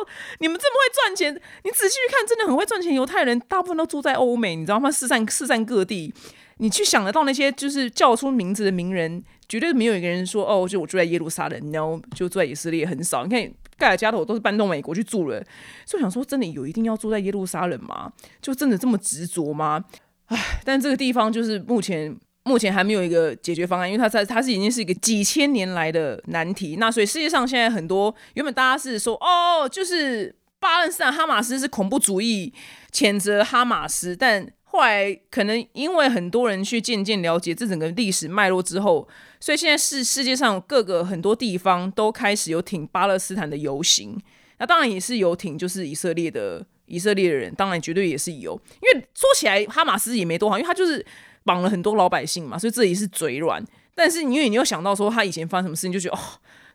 [0.41, 2.95] 你们这么会赚钱，你仔细去看，真的很会赚钱。
[2.95, 4.91] 犹太人大部分都住在欧美，你知道吗？
[4.91, 6.13] 四散四散各地。
[6.61, 13.25] 你去想得到那些就是叫出名字的名人，绝对没有一个人说哦，就我住在耶路撒冷，然后就住在以色列很少。
[13.25, 15.41] 你看盖尔加朵都是搬到美国去住了，
[15.87, 18.13] 所以想说真的有一定要住在耶路撒冷吗？
[18.43, 19.85] 就真的这么执着吗？
[20.27, 26.77] 唉，但这个地方就是目前目前还没有一个解决方案，因为它在它是已经是一个几千年来的难题。
[26.77, 32.53] 那所以世界上现在很多原本大家是说哦，就是巴勒斯坦哈马斯是恐怖主义，
[32.91, 39.07] 谴责哈马斯，但后来可能因为很多人去渐渐了解这整个历史脉络之后，
[39.39, 44.21] 所以现在是世界上各个很多地方都开始有挺巴勒斯坦的游行。
[44.59, 48.61] 那当然也是有挺就是以色列的以色列的人，当然绝对也是有。
[48.83, 51.05] 因为说起来哈马斯也没多好，因为他就是
[51.49, 53.65] 绑了很多老百姓嘛，所以这里是嘴软。
[53.95, 56.21] 但是因为你又想到说他以前发生什么事情，就觉得哦，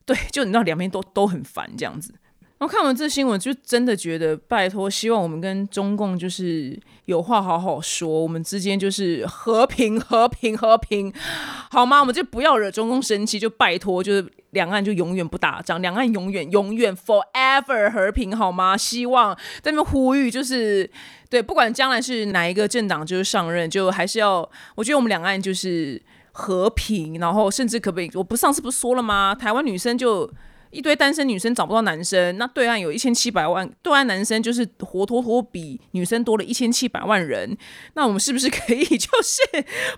[0.04, 2.12] 对，就你知道两边都都很烦这样子。
[2.58, 11.14] 然后看完这新闻，就真的觉得拜托，希望我们跟中共就是有话好好说，我们之间就是和平、和平、和平，
[11.70, 12.00] 好吗？
[12.00, 18.76] 我们就不要惹中共生气，就拜托，就是两岸就永远不打仗，两岸永远、永远 forever 和平，好吗？
[18.78, 20.90] 希望在那边呼吁，就是
[21.30, 26.02] 对，不管将来是哪一个政党就是上任，就还是要，我觉得我们两岸就是。
[26.36, 28.10] 和平，然后甚至可不可以？
[28.16, 29.36] 我不上次不是说了吗？
[29.40, 30.28] 台湾女生就。
[30.74, 37.56] 一堆单身女生找不到男生，那对岸有一千七百万，对岸男生就是活脱脱比女生多了一千七百万人。
[37.94, 39.42] 那我们是不是可以就是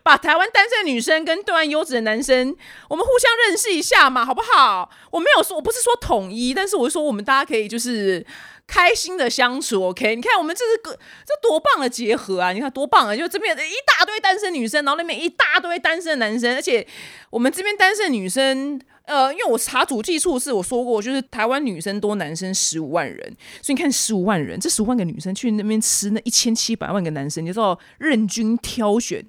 [0.03, 2.55] 把台湾单身女生跟对岸优质的男生，
[2.89, 4.91] 我们互相认识一下嘛，好不好？
[5.11, 8.25] 我没有说，我不是说统一，但是我是说我们大家可以就是
[8.67, 9.88] 开心的相处。
[9.88, 12.51] OK，你看我们这是个这多棒的结合啊！
[12.51, 13.15] 你看多棒啊！
[13.15, 16.85] 就这边一大堆单身女生，然后那边一大堆单身男生，而且
[17.29, 18.81] 我们这边单身女生。
[19.07, 23.19] 呃，因为我查主计处是我说过，就是台湾女生多，男生十五万人，
[23.61, 29.25] 所以你看十五万人，这十五万个女生去那边吃那一千七百万个男生，你知道任君挑选。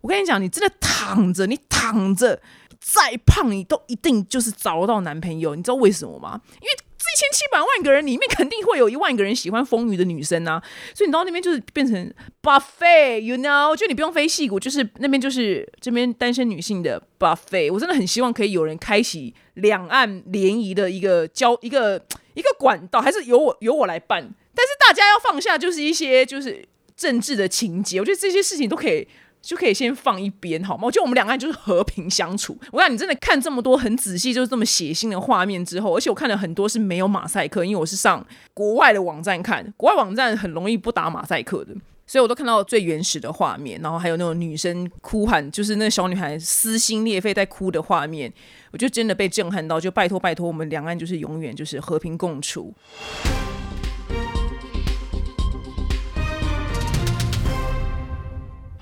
[0.00, 2.40] 我跟你讲，你真的躺着，你躺着
[2.80, 5.54] 再胖，你都一定就是找得到男朋友。
[5.54, 6.40] 你知道为什么吗？
[6.54, 6.91] 因为。
[7.02, 10.62] 一千七百万个人里面，肯定会有一万个人喜欢丰腴的女生啊，
[10.94, 12.12] 所以你到那边就是变成
[12.42, 17.72] buffet，you know，就你不用飞戏骨，就是那边就是这边单身女性的 buffet。
[17.72, 24.22] 我真的很希望可以有人开启两岸联谊的一个交一个一个管道，还是由我由我来办。
[24.54, 29.08] 但是大家要放下，就是一些就是政治的情节，我觉得这些事情都可以。
[29.42, 30.84] 就可以先放一边，好吗？
[30.84, 32.56] 我觉得我们两个人就是和平相处。
[32.70, 38.24] 我讲你真的看这么多很仔细，就是这么血腥的画面之后，而且我看了很多是没有马赛克，因为我是上
[38.54, 41.74] 国外的网站看，国外网站很容易不打马赛克的，
[42.06, 48.32] 所以我都看到最原始的画面，然后还有那种女生哭喊，就是那小女孩撕心裂肺在哭的画面，
[48.70, 52.72] 我就真的被震撼到，就拜托拜托，我们两岸就是永远就是和平共处。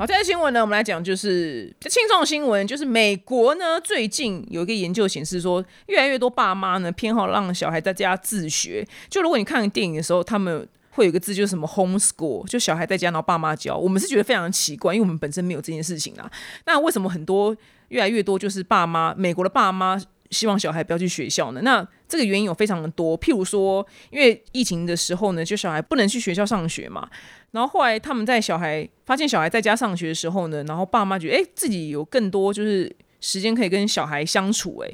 [0.00, 8.82] 好，这条新闻呢，我们来讲就是轻重新闻，就是美国呢最近有一个研究显示说，越来越多爸妈呢偏好让小孩在家自学。
[9.10, 13.76] 就如果你看电影的时候，他们会有个字，就是什么 homeschool，就小孩在家，然后爸妈教。
[13.76, 16.30] 我们是觉得非常奇怪，因为我们本身没有这件事情啊。
[16.64, 17.54] 那为什么很多
[17.88, 20.00] 越来越多就是爸妈，美国的爸妈？
[20.30, 21.60] 希望小孩不要去学校呢？
[21.62, 27.10] 那这个原因有非常的多，譬如说，因为疫情的时候呢，就小孩不能去学校上学嘛。
[27.52, 34.90] 然后后来他们在小孩发现小孩在家上学的时候呢，然后爸妈觉得哎自己有更多就是时间可以跟小孩相处，哎，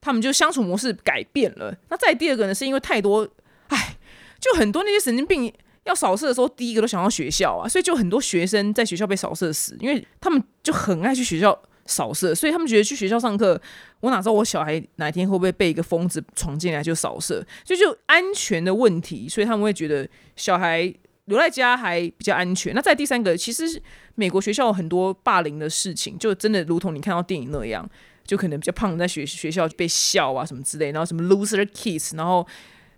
[0.00, 1.74] 他们就相处模式改变了。
[1.88, 3.28] 那再第二个呢，是因为太多，
[3.68, 3.96] 哎，
[4.38, 5.52] 就很多那些神经病
[5.84, 11.60] 要扫射的时候，第一个都想到学校啊，所以就很多学生在学校被扫射死，因为他们就很爱去学校。
[11.86, 13.60] 扫射，所以他们觉得去学校上课，
[13.98, 20.92] 我哪知道我小孩哪天会不会被一个疯子闯进来就扫射，所以就安全的问题，所以他们会觉得小孩
[21.30, 22.74] 留在家还比较安全。
[22.74, 23.80] 那在第三个，其实
[24.16, 27.88] 美国学校有很多霸凌的事情，就真的如同你看到电影那样，
[28.26, 32.46] 就可能比较胖在学学校被笑啊什么之类，然后什么 loser kids，然后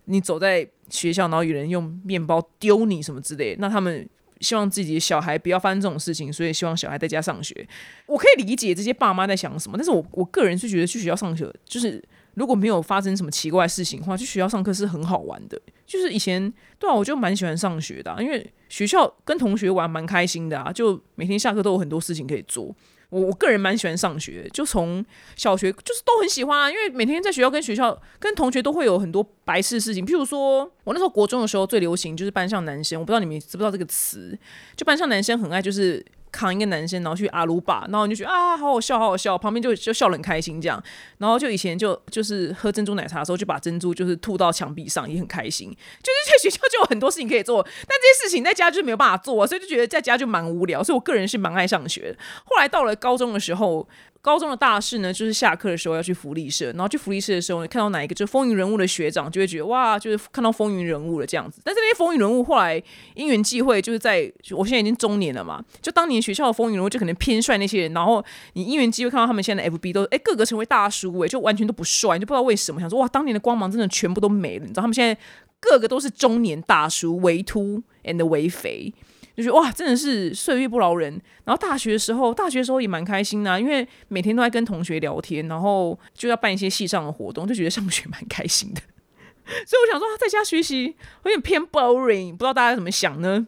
[0.06, 4.08] 你走在学校，然后有人用面包丢你什么之类，那他们。
[4.40, 7.54] 希望自己的小孩不要发生这种事情，所以希望小孩在家上学。
[8.06, 12.02] 我可以理解这些爸妈在想什么，但是我我个人是觉得去学校上学，就是
[12.34, 15.56] 如果没有发生什么奇怪事情的话，去学校上课是很好玩的。
[15.92, 22.74] 就是以前对啊，我就蛮喜欢上学的，因为学校跟同学玩蛮开心的啊，就每天下课都有很多事情可以做。
[23.10, 25.04] 我我个人蛮喜欢上学，就从
[25.36, 34.38] 小学就是都很喜欢啊，因为每天在学校跟学校跟同学都会有很多白事事情，譬如说我那时候国中的时候最流行就是班上男生，我不知道你们知不知道这个词，
[34.74, 36.02] 就班上男生很爱就是。
[36.32, 40.82] 扛一个男生，然后去阿鲁巴，然后你就觉得啊，好好笑，好好笑，旁边就就笑得很开心这样。
[41.18, 45.68] 然后就以前就就是喝珍珠奶茶的时候，就把珍珠就是吐到墙壁上，也很开心。
[45.70, 50.82] 就是在学校就有很多事情可以做，但这些事情在家就没有办法做，所以就觉得在家就蛮无聊。
[50.82, 52.18] 所以我个人是蛮爱上学的。
[52.44, 53.86] 后来到了高中的时候。
[54.22, 61.60] 高中的大事呢，就是下课的时候要去福利社，然后去福利社的时候，你看到哪一个就风云人物的学长，就会觉得哇，就是看到风云人物了这样子。
[61.64, 62.80] 但是那些风云人物后来
[63.16, 74.64] 因缘际会，就是在我现在已经中年了嘛，就当年学校的风云人物就可能偏帅那些人，然后你因缘际会看到他们现在的 FB 都哎个个成为大叔哎，就完全都不帅，就不知道为什么想说哇，当年的光芒真的全部都没了。
[74.64, 75.20] 你知道他们现在
[75.58, 78.94] 个个都是中年大叔，微秃 and 微肥。
[79.36, 81.20] 就觉得哇，真的是岁月不饶人。
[81.44, 88.80] 然后大学的时候，大学的时候也蛮开心的，因为每天都在跟同学聊天，然后就要办一些系上的活动，就觉得上学蛮开心的。
[89.66, 93.46] 所以我想说，在家学习有点偏 boring，不知道大家怎么想呢？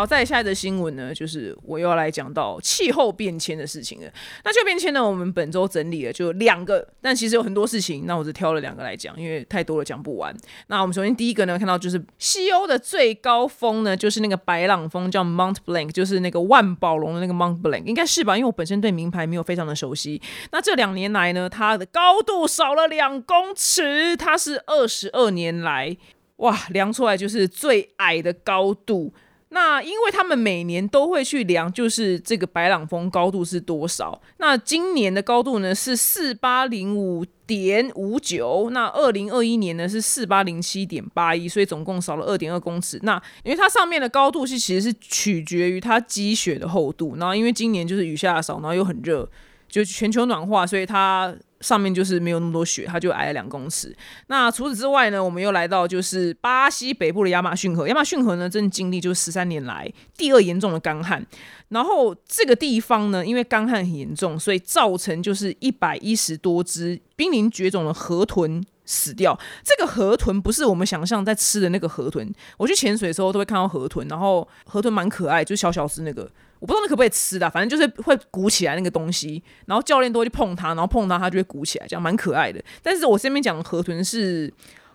[0.00, 4.10] 好，再下一则新闻呢，就是我又要来讲到气候变迁的事情了。
[4.42, 10.34] 那气候变迁呢，我们本周整理了就两个，但其实有很多事情，那我只挑了两个来讲，因为太多了讲不完。
[10.68, 18.38] 那我们首先第一个呢，看到就是西欧的最高峰呢，就是那个白朗峰，叫 Mount Blanc，就是那个万宝龙的那个 Mount Blanc，应该是吧？
[18.38, 20.22] 因为我本身对名牌没有非常的熟悉。
[20.50, 25.94] 那这两年来呢，它的高度少了两公尺，它是二十二年来
[26.36, 29.12] 哇量出来就是最矮的高度。
[29.52, 34.20] 那因为他们每年都会去量，就是这个白朗峰高度是多少。
[34.38, 42.98] 那今年的高度呢是四八零五点五九，那二零二一年呢是四八零七点八一，所以总共少了二点二公尺。
[43.02, 49.28] 那因为它上面的高度是其实是取决于它积雪的厚度，然后因为今年就是雨下的少，然后又很热，
[49.68, 51.34] 就全球暖化，所以它。
[51.60, 53.94] 上面就是没有那么多雪，它就矮了两公尺。
[54.28, 57.86] 那除此之外呢，我们又来到就是巴西北部的亚马逊河。
[57.86, 61.24] 亚马逊河呢，正经历就是十三年来第二严重的干旱。
[61.68, 69.38] 然后这个地方呢，因为干旱很严重，所以造成就是一百一十多只濒临绝种的河豚死掉。
[69.62, 72.32] 这个河豚不是我们想象在吃的那个河豚。
[72.56, 76.30] 我去潜水的时候都会看到河豚，然后河豚蛮可爱，就小小只那个。
[76.60, 82.62] 我不知道那可不可以吃的，反正就是会鼓起来那个东西，然后教练都会去碰它，然后碰它它就会鼓起来，这样蛮可爱的。
[82.82, 84.52] 但是我身边讲的河豚是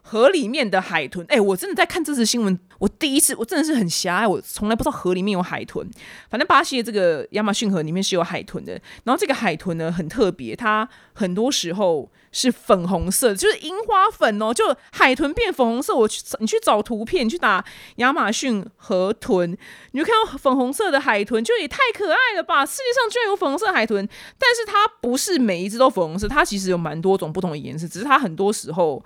[0.08, 5.90] 河里面的海豚，哎，我真的在看这次新闻，我第一次我真的是很狭隘，我从来不知道河里面有海豚。
[6.30, 12.10] 反正巴西的这个亚马逊河里面是有海豚的，然后这个海豚呢很特别，它很多时候。
[12.36, 15.96] 是粉红色，就是樱花粉哦，就海豚变粉红色。
[15.96, 17.64] 我去，你去找图片，你去打
[17.96, 19.58] 亚马逊河豚，
[19.94, 22.66] 你就看到粉红色的海豚，就也太可爱了吧！
[22.66, 24.06] 世界上居然有粉红色海豚，
[24.38, 29.02] 但是它不是每一只都粉红色，它其实有蛮多种不同的颜色，只是它很多时候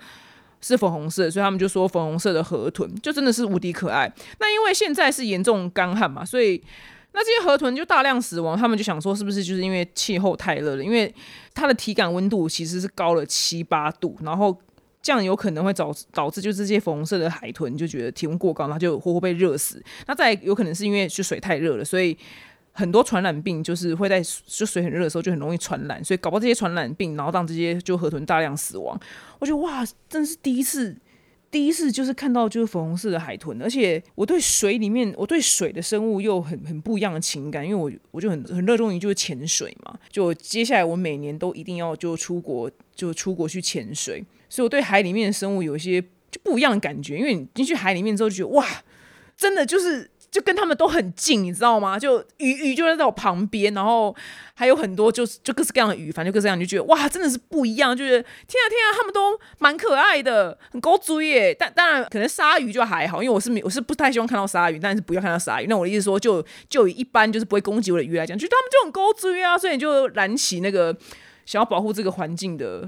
[0.62, 4.12] 是粉红色，所以他们就说粉红色的河豚就真的是无敌可爱。
[4.40, 6.64] 那因为现在是严重干旱嘛，所以。
[7.12, 10.84] 那这些河豚就大量死亡，他们就想说是不是就是因为气候太热了？
[10.84, 11.12] 因为
[11.56, 14.56] 它的体感温度其实是高了七八度，然后
[15.02, 19.84] 这样有可能会导导致就是这些粉红色的海豚就觉得体温过高，然后就活活被热死。
[20.06, 22.16] 那再有可能是因为就水太热了，所以
[22.72, 29.00] 很多传染病就是会在就水很热的时候就很容易传染，所以搞不好这些传染病，然后让这些就河豚大量死亡。
[29.40, 30.96] 我觉得哇，真是第一次。
[31.52, 48.64] 第一次就是看到就是粉红色的海豚，而且我对水里面，我对水的生物又很很不一样的情感，因为我我就很很热衷于就是潜水嘛，就接下来我每年都一定要就出国就出国去潜水，所以我对海里面的生物有一些就不一样的感觉，因为你进去海里面之后就觉得哇，
[49.36, 50.12] 真的就是。
[50.32, 51.98] 就跟他们都很近，你知道吗？
[51.98, 54.16] 就鱼鱼就在我旁边，然后
[54.54, 57.98] 还有很多就是就各式各样的鱼，反正各式各样，就觉得哇，真的是不一样。
[57.98, 61.56] 就是天啊天啊，他们都蛮可爱的，很高追耶。
[61.58, 65.66] 但当然可能鲨鱼就还好，因为我是我是不太希望看到鲨鱼，但是不要看到鲨鱼。
[65.68, 70.96] 那我的意思说，就就以一般就是不会攻击我的鱼来讲，就他们就很高追啊，所以你就燃起那个
[71.46, 72.88] 想要保护这个环境的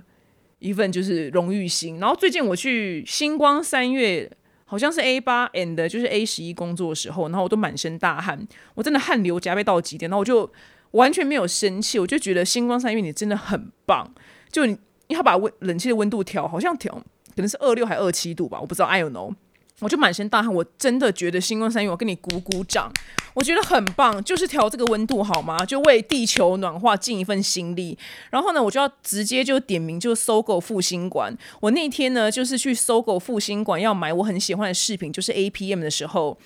[0.59, 1.99] 一份就是荣誉心。
[1.99, 4.31] 然后最近我去星光三月。
[4.71, 10.49] 好像是 A 八 and 就是 A 十一工作的时候，然后我都满身大汗，我真的汗流浃背到极点，然后我就
[10.91, 14.09] 完全没有生气，我就觉得星光三月你真的很棒，
[14.49, 14.77] 就你
[15.09, 16.93] 要把温冷气的温度调，好像调
[17.35, 19.35] 可能是二六还二七度吧，我不知道，I don't know。
[19.81, 22.89] 我就满身大汗，我真的觉得星光三月，我跟你鼓鼓掌，
[23.33, 25.65] 我觉得很棒，就是调这个温度好吗？
[25.65, 27.97] 就为地球暖化尽一份心力。
[28.29, 31.35] 然后呢，我就要直接就点名，就搜狗复兴馆。
[31.59, 36.37] 我那天呢，就是去搜狗复兴馆要买我很喜欢的饰品，就是 APM 的时候。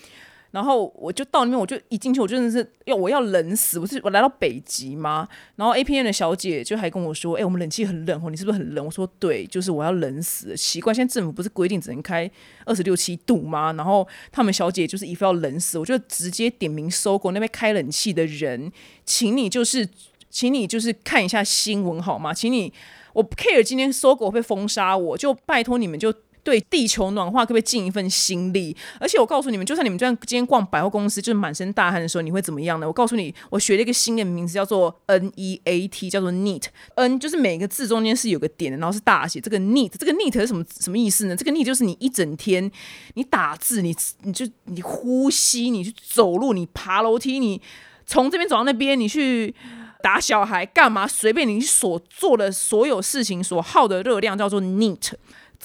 [0.56, 3.78] 然后我就到那边，我就一进去，我真的是要我要冷死。
[3.78, 5.28] 我是我来到北极吗？
[5.58, 10.56] 然后 A P N 的小姐就还跟我说：“哎，我们冷气很冷哦，你是不是很冷？”我说：“对，就是我要冷死。
[10.56, 12.32] 奇怪，现在政府不是规定只能开
[12.63, 13.74] 二十六七度吗？
[13.74, 18.72] 然后他们小姐就是一副要冷死，我就直接点名搜狗那边开冷气的人，
[19.04, 19.86] 请你就是，
[20.30, 22.34] 请你就是看一下新闻好吗？
[22.34, 22.72] 请你，
[23.12, 26.13] 我不 care 今天搜狗会封杀我，就拜托你们就。”
[26.45, 28.77] 对地球暖化可不可以尽一份心力？
[28.99, 32.86] 而且我告诉你们，就算你们这样今天逛百货公司，就是满身大汗的时候，你会怎么样呢？
[32.86, 36.65] 我告诉你，我学了一个新的名字，叫做 N E A T，叫做 Neat。
[36.93, 39.41] N 就是每个字中间是有个点的，然后是大写。
[39.41, 41.36] 这个 Neat，这个 Neat 是什么什么意思呢？
[41.36, 42.71] 这个 Neat 就是你一整天，
[43.15, 47.60] 你打字，你你就你呼吸，你去走路，你爬楼梯，你
[48.05, 49.55] 从这边走到那边，你去
[50.03, 51.08] 打小孩干嘛？
[51.08, 55.13] 随便你所做的所有事情所耗的热量叫做 Neat。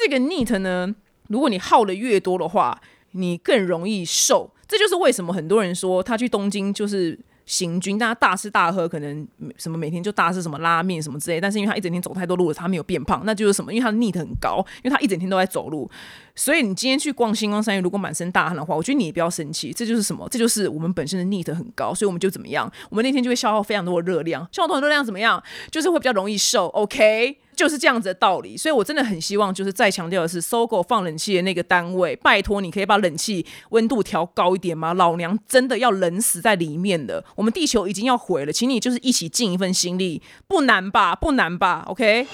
[0.03, 0.95] 这个 neat 呢，
[1.29, 2.81] 如果你耗的越多的话，
[3.13, 4.51] 你更容易瘦。
[4.67, 11.41] 这就是为什么很多人说他去东京就是行军，大家大吃大喝，可能什么每天就大吃什么拉面什么之类。
[11.41, 13.73] 但是因为他一整天走太多路了，他没有变胖，那就是什么？
[13.75, 15.91] 因为他的 neat 很高，因为他一整天都在走路。
[16.37, 19.73] 所以你今天去逛星光三月，如果满身大汗的话，我觉得你也不要生气。
[19.73, 20.29] 这就是什么？
[20.31, 22.73] 这就是我们本身的 neat 很高，所以我们就怎么样？
[22.91, 25.43] 我们那天就会消耗非常多的热量，消耗多少热量怎么样？
[25.73, 26.67] 就是会比较容易瘦。
[26.69, 27.39] OK。
[27.61, 34.95] 就是这样子的道理，所以我真的很希望，就是再强调的是，搜狗放冷气的那个单位，拜托你可以把冷气温度调高一点吗？
[34.95, 41.15] 老娘真的要冷死在里面了，我们地球已经要毁了，请你就是一起尽一份心力，不难吧？
[41.15, 42.27] 不难吧？OK。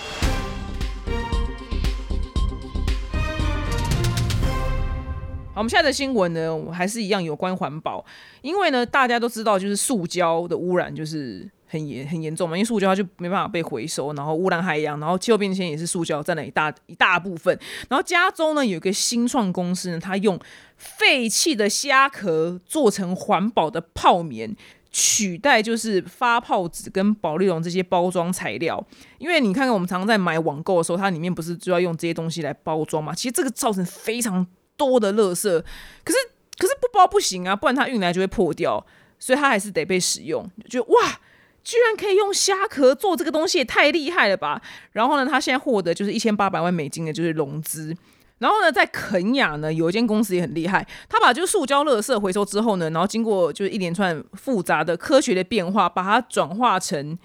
[5.53, 8.05] 好，我们现在的新闻呢，我还是一样有关环保，
[8.43, 17.59] 因为呢，大家都知道，就是塑胶的污染就是很严很严重嘛，因为塑胶它就没办法被回收，然后污染海洋，然后气候变迁也是塑胶占了一大一大部分。
[17.89, 20.39] 然后加州呢有一个新创公司呢，它用
[20.77, 24.57] 废弃的虾壳做成环保的泡棉。
[24.99, 28.83] 取代就是发泡纸跟保丽龙这些包装材料，
[29.19, 33.15] 因为你看看我们常常在买网购的时候，它里面不是就要用这些东西来包装嘛？
[33.15, 35.63] 其实这个造成非常多的垃圾，
[36.03, 36.19] 可是
[36.57, 38.87] 可是不包不行啊，不然它运来就会破掉，
[39.19, 40.49] 所以它还是得被使用。
[40.71, 41.21] 就哇，
[41.67, 44.63] 居然可以用虾壳做这个东西，也太厉害了吧！
[44.93, 47.93] 然后呢，他现在获得就是一千八百万美金的就是融资。
[48.39, 57.19] 然后呢，在肯雅呢，有一间公司也很厉害，他把就是塑胶垃圾回收之后呢，然后经过就是一连串复杂的科学的变化，把它转化成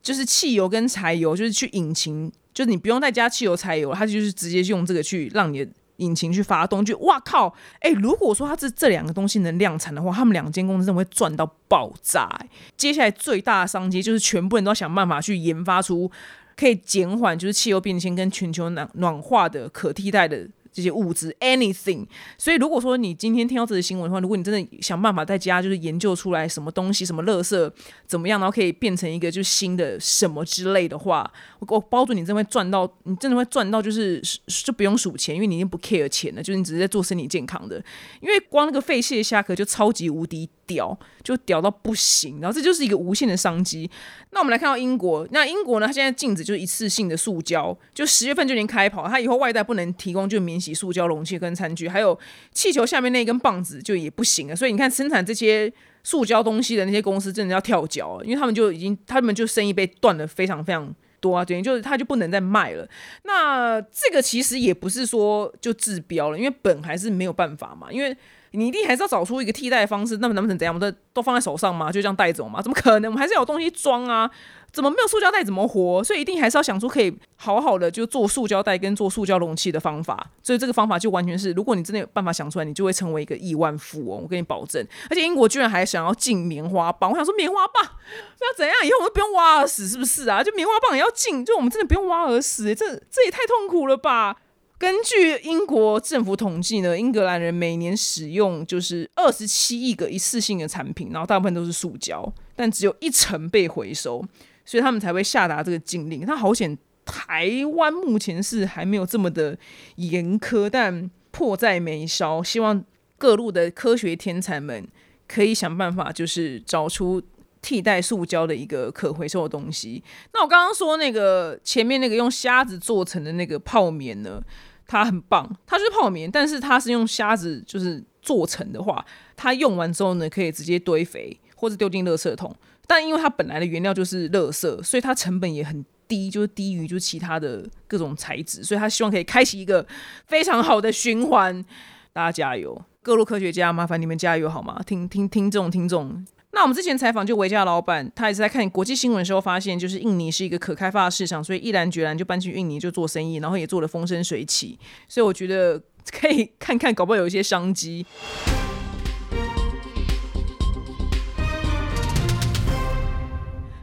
[0.00, 5.66] 就是汽油跟柴油，就是去引擎，就是你不用再加汽油柴油，它就是直接用这个去让你
[6.00, 6.84] 引擎去发动。
[6.84, 12.28] 就哇靠，哎，如果说它是这两个东西能量产的话，他们两间公司真的会赚到爆炸。
[12.76, 16.10] 接下来最大的商机就是全部人都要想办法去研发出。
[16.56, 20.46] 可以减缓就是气候变迁跟全球暖暖化的可替代的。
[20.72, 22.06] 这些物质，anything。
[22.38, 27.70] 所以如果说你今天听到这个新闻的话，如果你真的想办法在家就是研究出来什么东西、什么垃圾
[28.06, 37.82] 怎么样，然后可以变成一个就是新的什么之类的话，我我包准你真的会赚到，你真的会赚到就是就不用数钱，因为你已经不 care 钱了，就是你只是在做身体健康的。
[38.20, 42.40] 因为光那个废弃的虾壳就超级无敌屌，就屌到不行。
[42.40, 43.90] 然后这就是一个无限的商机。
[44.30, 50.59] 那我们来看到英国，那英国呢，它现在禁止就是一次性的塑胶，就十月份就已经开跑，它以后外带不能提供就免。
[50.60, 52.18] 洗塑胶容器跟餐具，还有
[52.52, 54.54] 气球下面那根棒子就也不行了。
[54.54, 55.72] 所以你看，生产这些
[56.04, 62.88] 塑胶东西的那些公司真的要跳脚，因为他们就已经，他们就生意被断了非常非常多啊，等于就是他就不能再卖了。
[63.24, 68.16] 那这个其实也不是说就治标了，因为本还是没有办法嘛，因为。
[68.52, 70.74] 你一定还是要找出一个替代方式，那么能不能怎样？
[70.74, 71.92] 我们都都放在手上吗？
[71.92, 72.60] 就这样带走吗？
[72.60, 73.08] 怎么可能？
[73.08, 74.28] 我们还是有东西装啊！
[74.72, 76.02] 怎么没有塑胶袋怎么活？
[76.04, 80.30] 所以一定还是要想出可以好好的就做塑胶袋跟做塑胶容器的方法。
[80.42, 84.22] 所以这个方法就完全是，如果你真的有办法想出来，你就会成为一个亿万富翁。
[84.22, 84.84] 我跟你保证。
[85.08, 88.74] 而且英国居然还想要禁棉花棒，我想说棉花棒要怎样？
[88.84, 90.42] 以后我们不用挖耳屎是不是啊？
[90.42, 92.74] 就棉花棒也要禁，就我们真的不用挖耳屎？
[92.74, 94.36] 这这也太痛苦了吧！
[94.78, 104.24] 根据英国政府统计呢，英格兰人每年使用就是二十七亿个一次性的产品，然后大部分都是塑胶，但只有一成被回收，
[104.70, 106.24] 所以他们才会下达这个禁令。
[106.24, 109.58] 他好险，台湾目前是还没有这么的
[109.96, 112.40] 严苛，但迫在眉梢。
[112.40, 112.84] 希望
[113.18, 114.86] 各路的科学天才们
[115.26, 117.20] 可以想办法，就是找出
[117.60, 120.04] 替代塑胶的一个可回收的东西。
[120.34, 124.40] 那我刚刚说那个前面那个用虾子做成的那个泡棉呢？
[124.86, 129.04] 它很棒，它就是泡棉，但是它是用虾子就是做成的话，
[129.34, 132.54] 它用完之后呢，可以直接堆肥或者丢进垃圾桶。
[132.90, 139.86] 但因为它本来的原料就是垃圾，所以它成本也很低，就是低于就是其他的各种材质，所以他希望可以开启一个
[140.26, 141.64] 非常好的循环。
[142.12, 144.82] 大家加油，各路科学家，麻烦你们加油好吗？
[144.84, 146.26] 听听听众听众。
[146.50, 154.76] 那我们之前采访就维嘉老板，他也是在看国际新闻的时候发现，就是印尼是一个可开发的市场，所以毅然决然就搬去印尼就做生意，然后也做的风生水起。
[155.06, 155.80] 所以我觉得
[156.10, 158.04] 可以看看，搞不好有一些商机。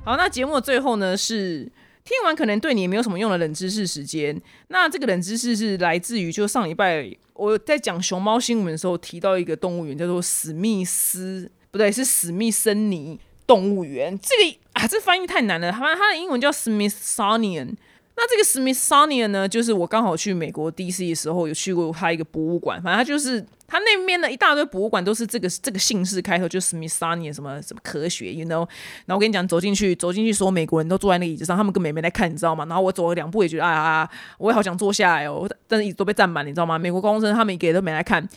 [0.08, 1.70] 好，那节目的最后呢，是
[2.06, 4.42] 听完可能对你也没有什么用的冷知识时间。
[4.70, 11.52] 那这个冷知识是来自于，就上礼拜我在讲熊猫新闻的时候提到一个动物园，叫做史密斯。
[11.72, 14.18] 不对，是史密森尼动物园。
[14.18, 15.74] 这个啊，这翻译太难了。
[15.74, 17.76] 它它的英文叫 Smithsonian。
[18.20, 22.82] 那这个 Smithsonian 呢，就是我刚好去美国 DC 的时候有去过它一个博物馆。
[22.82, 28.68] 反正它就是它那边的一大堆博物馆都是这个这个姓氏开头，就 Smithsonian 什么什么科学，you know。
[29.06, 32.66] 然后我跟你讲，走进去走进去，所有美国人都坐在那个椅子上，他们根本没在看，你知道吗？
[32.66, 34.10] 然后我走了两步，也觉得啊啊，
[34.40, 36.80] 我也好想坐下来哦，但是椅子都被占满，你知道吗？
[36.80, 38.28] 美国高中生他们一个都没来看。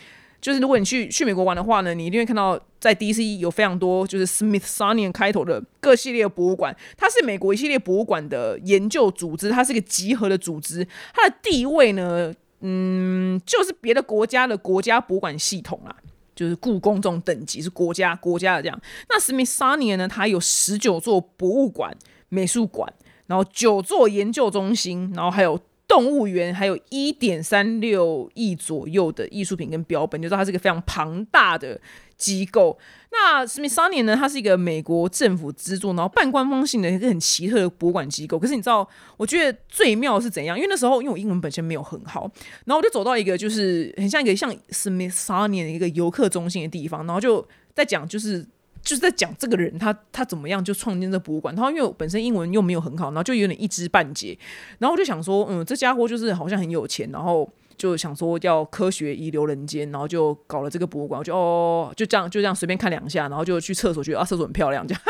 [0.41, 6.75] 就是如果你去去美国玩的话呢，你一定会看到在 DC 有非常多就是 Smithsonian 开头的各系列博物馆。
[6.97, 10.87] 它是美国一系列博物馆的研究组织，它是一个集合的组织。
[11.13, 15.95] 它的地位呢，嗯，就是别的国家的国家博物馆系统啊，
[16.35, 18.81] 就是故宫这种等级是国家国家的这样。
[19.09, 21.95] 那 Smithsonian 呢，它有十九座博物馆、
[22.29, 22.91] 美术馆，
[23.27, 25.61] 然后九座研究中心，然后还有。
[25.91, 31.81] 动物园，还有一点三六亿左右的艺术品跟标本，就知道它是一个非常庞大的
[32.17, 32.79] 机构。
[33.11, 34.15] 那 Smithsonian 呢？
[34.15, 38.39] 它是一个美国政府资助，然后半官方性的一个很奇特的博物馆机构。
[38.39, 40.57] 可是你知道，我觉得最妙是怎样？
[40.57, 42.31] 因为那时候因为我英文本身没有很好，
[42.67, 48.47] 然后我就走到一个就是很像一个像 Smithsonian 的一个游客中心的地方，然后就在讲就是
[48.83, 51.55] 就是在讲这个人他他怎么样就创建这博物馆。
[51.55, 54.39] 然后因为我本身英文又没有很好，然后就有点一知半解。
[54.79, 57.51] 然后我就想说，嗯，这家伙就是好像很有钱，然后。
[57.81, 61.19] 就想说要科学遗留人间，然后就搞了这个博物馆。
[61.19, 65.03] 我就哦，就这样就这样随便看两下，然后就去厕所，觉得啊厕所很漂亮，这 样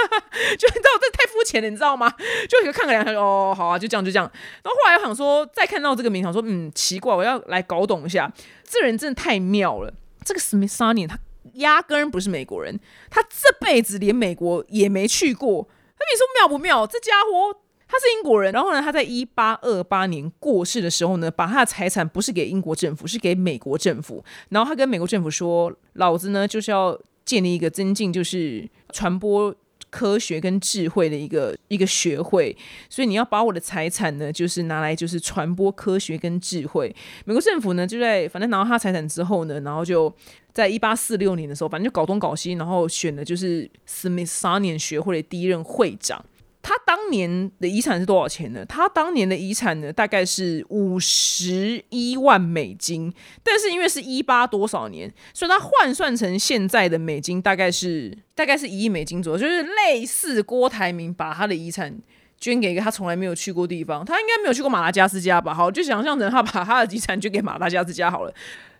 [0.57, 2.09] 就你知道这太肤浅了，你知道吗？
[2.49, 4.31] 就看个两下，哦好啊，就这样就这样。
[4.63, 9.93] 然后后来我想说，再看到这个名，想说嗯奇怪，我要来搞懂一下，这人真的太妙了。
[10.25, 11.19] 这个 Smithsonian 他
[11.55, 12.79] 压根不是美国人，
[13.11, 15.69] 他这辈子连美国也没去过。
[15.99, 16.87] 那你说妙不妙？
[16.87, 17.61] 这家伙。
[17.93, 24.23] 他是英国人，然后呢，他在一八二八年过世的时候呢，把他的财产不是给英国政府，是给美国政府。
[24.51, 29.53] 然后他跟美国政府说：“老子呢，就是要建立一个增进，就是传播
[29.91, 32.57] 科学跟智慧的一个一个学会。
[32.89, 36.95] 所以你要把我的财产呢，就是拿来就是传播科学跟智慧。”
[37.27, 40.13] 美国政府呢，就在反正拿到他财产之后呢，然后就
[40.53, 46.25] 在一八四六年的时候，反正就搞东搞西，然后选的就是 Smithsonian 学会的第一任会长。
[46.63, 48.65] 他当年的遗产是多少钱呢？
[48.67, 53.13] 他当年的遗产呢，大概是五十一万美金。
[53.43, 61.99] 但是因为是一八多少年，所以他换算成现在的美金，大概是大概是一亿美金左右，就是类似郭台铭把他的遗产
[62.39, 65.55] 捐给一个他从来没有去过地方，他应该没有去过马达加斯加吧？
[65.55, 68.35] 好，就想象成他把他的遗产捐给马达加斯加好了。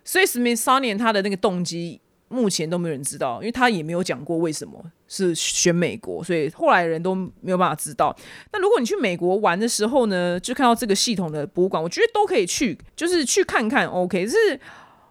[0.05, 1.99] 所以 Smithsonian 他的那个动机。
[2.31, 8.15] 目前都没有人知道，因为他也没有讲过为什么是选美国，所以后来人都没有办法知道。
[8.53, 13.85] 那如果你去美国玩的时候呢，就看到这个系统的博物馆，我觉得都可以去，就是去看看。
[13.85, 14.59] OK，是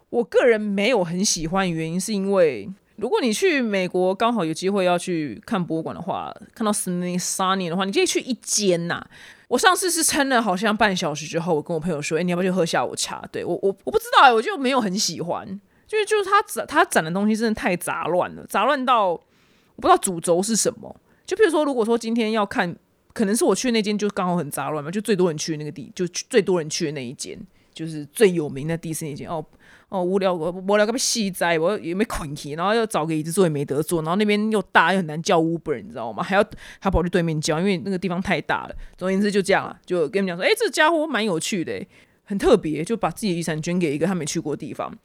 [0.09, 9.05] 我个人没有很喜欢，原因是因为如果你去美国刚好有机会要去看博物馆的话，看到 Smithsonian 的话，你可以去一间呐。
[9.47, 15.59] 我上次是撑了好像半小时之后，我跟我朋友说：“哎，你要不要去喝下午茶？”对我，我我不知道哎，我就没有很喜欢。
[15.91, 19.21] 就是就是他展他展的东西真的太杂乱了，杂乱到我
[19.75, 20.95] 不知道主轴是什么。
[21.25, 22.73] 就比如说，如果说今天要看，
[23.11, 27.37] 可能是我去那间就刚好很杂乱嘛，就最多人去的那个地，就最多人去的那一间，
[27.73, 29.27] 就是最有名的迪士尼间。
[29.29, 29.45] 哦
[29.89, 36.23] 哦，无聊我无聊个戏哉，我也没困起，然后要找个椅子坐也没得坐，然后那边又大又很难叫 Uber，你知道吗？
[36.23, 36.45] 还要
[36.79, 38.75] 还跑去对面叫，因为那个地方太大了。
[38.97, 41.85] 总而言之就这样了，就跟你们讲说，哎，这家伙蛮有趣的，
[42.23, 44.97] 很特别，就把自己的遗产捐给一个他没去过的地方。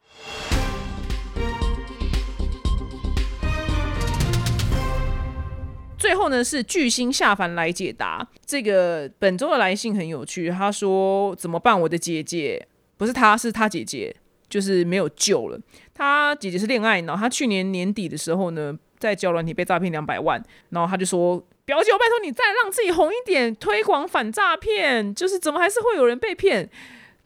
[6.06, 10.48] 最后呢，是巨星下凡来解答这个本周的来信很有趣。
[10.48, 11.80] 他说：“怎么办？
[11.80, 12.64] 我的姐姐
[12.96, 14.14] 不是他，是他姐姐，
[14.48, 15.58] 就是没有救了。
[15.92, 25.12] 他姐姐是恋爱脑，他去年年底的时候呢，在交软体被诈骗两百万，然后他就说：表姐，我拜托你再让自己红一点，推广反诈骗。
[25.12, 26.70] 就是怎么还是会有人被骗？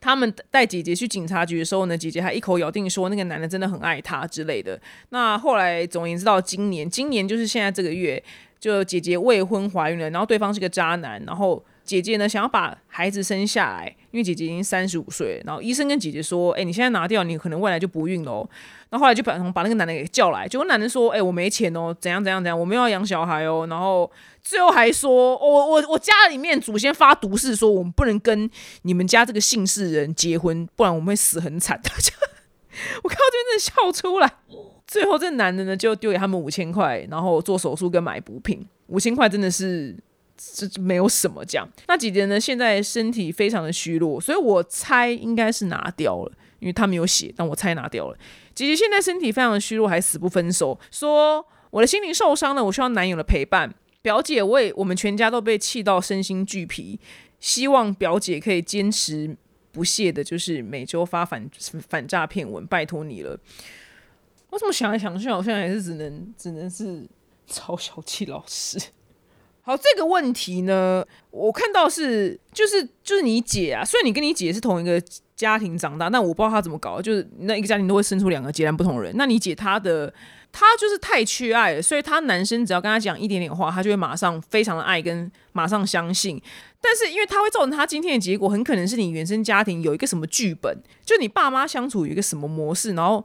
[0.00, 4.80] 他们带姐姐去警察局的时候呢，姐姐还一口咬定说那个男的真的很爱她之类的。
[5.10, 8.24] 那后来总言之，到今年，今年就是现在这个月。”
[8.60, 18.46] 就姐姐未婚怀孕了，然后对方是个渣男，然后姐姐呢想要把孩子生下来，因为姐姐已经三十五岁，然后医生跟姐姐说：“哎，你现在拿掉，你可能未来就不孕喽。”
[18.90, 24.10] 然后后来就把把那个男的给叫来，结果男的说：“哎，我没钱哦，怎样怎样怎样，我们要养小孩哦。”然后
[24.42, 28.50] 最后还说：“我我我家里面祖先发毒誓说，我们不能跟
[28.82, 31.80] 你们家这个姓氏人结婚，不然我们会死很惨。”
[33.02, 34.32] 我看到这边真的笑出来。
[34.90, 38.66] 最后，这男的呢就丢给他们五千块，然后做手术跟买补品。
[38.88, 39.96] 五千块真的是
[40.36, 41.68] 这没有什么讲。
[41.86, 48.18] 那姐姐呢，现在身体非常的虚弱，所以我猜应该是拿掉了，因为他没有写，但我猜拿掉了。
[48.52, 53.72] 姐姐现在身体非常的虚弱，还死不分手，说我的心灵受伤了，我需要男友的陪伴。
[54.02, 56.98] 表姐为我们全家都被气到身心俱疲，
[57.38, 59.36] 希望表姐可以坚持
[59.70, 61.48] 不懈的，就是每周发反
[61.88, 63.38] 反诈骗文，拜托你了。
[64.50, 67.06] 我怎么想来想去，好像还是只能只能是
[67.46, 68.78] 超小气老师。
[69.62, 75.00] 好，这个问题呢，我看到是就是就是你姐啊，虽然你跟你姐是同一个
[75.36, 79.14] 家庭长大，但我不知道她怎么搞，就是那一个家庭都会生出两个截然不同的人。
[79.16, 80.12] 那你姐她的
[80.50, 86.40] 她就是太缺爱了，所以她男生只要跟她讲一点点话，她就会马上非常的爱跟马上相信。
[86.80, 93.24] 但是因为她会造成她今天的结果，很可能是你原生家庭有一个什么剧本，就你爸妈相处有一个什么模式，然后。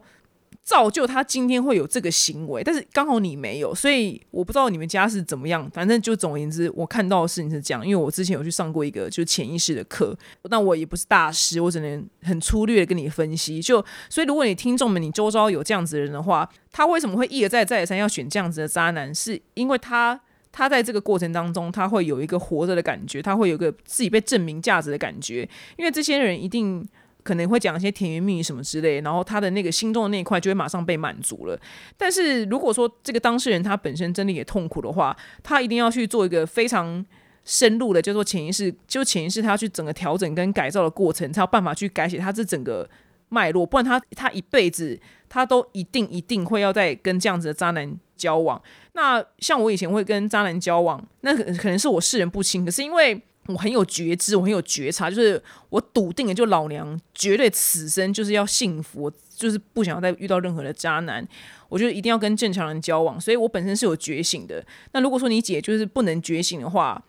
[0.66, 5.70] 造就他今天会有这个行为，但是刚好你没有，所以我不知道你们家是怎么样。
[5.72, 10.18] 反正就总而言之，我看到的事情是这样，因为我之前有去上过一个就潜意识的课，
[10.50, 13.62] 但我也不是大师，我只能很粗略的跟你分析。
[13.62, 13.76] 就
[14.10, 19.14] 所以，如果你听众们你周遭有这样子的人的话，他为什么会一而再再而三要选这样子的渣男？
[19.14, 26.84] 是因为他他在这个过程当中，他会有一个活着的感觉，他会有个自己被证明价值的感觉，因为这些人一定。
[27.26, 31.60] 可能会讲一些甜言蜜语什么之类，然后他的那个心中的那一块就会马上被满足了。
[31.96, 37.04] 但是如果说这个当事人他本身真的也痛苦的话，他一定要去做一个非常
[37.44, 42.88] 深入的叫做潜意识，就潜意识他要去整个调整跟改造的过程，才有办法去改写他这整个
[43.30, 43.66] 脉络。
[43.66, 44.96] 不然他他一辈子
[45.28, 48.62] 他都一定一定会要在跟这样子的渣男交往。
[48.92, 53.20] 那像我以前会跟渣男交往，那可可能是我世人不清，可是因为。
[53.48, 61.26] 我很有觉知，我很有觉察，就是我笃定的，就老娘绝对此生就是要幸福，我就是不想要再遇到任何的渣男，
[61.68, 64.64] 我就一定要跟正常人交往，所以我本身是有觉醒的。
[64.92, 67.00] 那如果说你姐就是不能觉醒的话，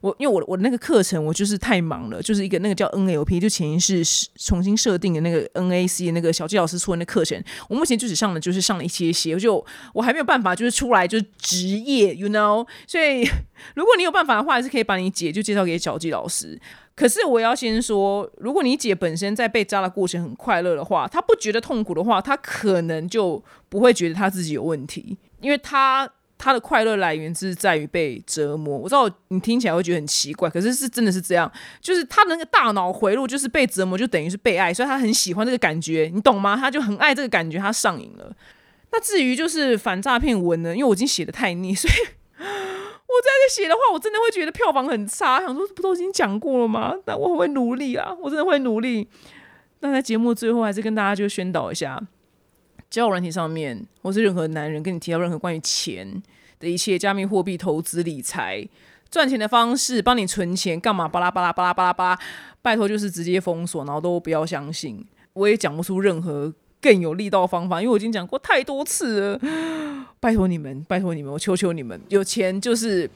[0.00, 4.02] 我因为我我那个课程我就是太忙了，就是一个那个叫 NLP，就潜意识
[4.36, 13.28] 重新设定的那个 NAC 那个小季老师出的那课程，我目前就只上了就是上了一些些，我就我还没有办法就是出来就是职业，you know，所以
[13.74, 16.58] 如果你有办法的话，还是可以把你姐就介绍给小季老师。
[16.96, 26.10] 可是我要先说，如果你姐本身在被扎的过程很快乐的话，她不觉得痛苦的话，她可能就不会觉得她自己有问题，因为她。
[26.42, 28.78] 他的快乐来源是在于被折磨。
[28.78, 31.50] 我知道你听起来会觉得很奇怪，可是是真的是这样。
[31.82, 36.56] 就是他的那个大脑回路就是被折磨，就等于是被爱，所以他很喜欢这个感觉，你懂吗？
[36.56, 38.34] 他就很爱这个感觉，他上瘾了。
[38.90, 41.94] 那至于就是反诈骗文呢，因为我已经写的太腻，所以
[42.40, 45.40] 我在这写的话，我真的会觉得票房很差。
[45.40, 46.94] 想说不都已经讲过了吗？
[47.04, 49.06] 那我会努力啊，我真的会努力。
[49.80, 52.00] 那在节目最后，还是跟大家就宣导一下。
[52.90, 56.20] 交友软体上面，或是任何男人跟你提到任何关于钱
[56.58, 58.66] 的一切，加密货币投资理财、
[59.08, 61.08] 赚钱的方式，帮你存钱干嘛？
[61.08, 62.18] 巴拉巴拉巴拉巴拉巴拉，
[62.60, 65.06] 拜托就是直接封锁，然后都不要相信。
[65.32, 69.40] 我也讲不出任何更有力道方法，因为我已经讲过太多次了。
[70.18, 73.08] 拜托你们，拜托你们，我求求你们，有钱就是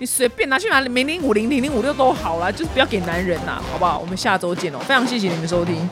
[0.00, 4.00] 你随便拿去拿零零五零零零五六都好啦，就是不要给男人呐，好不好？
[4.00, 5.88] 我们下周见哦，非常谢谢你们收听。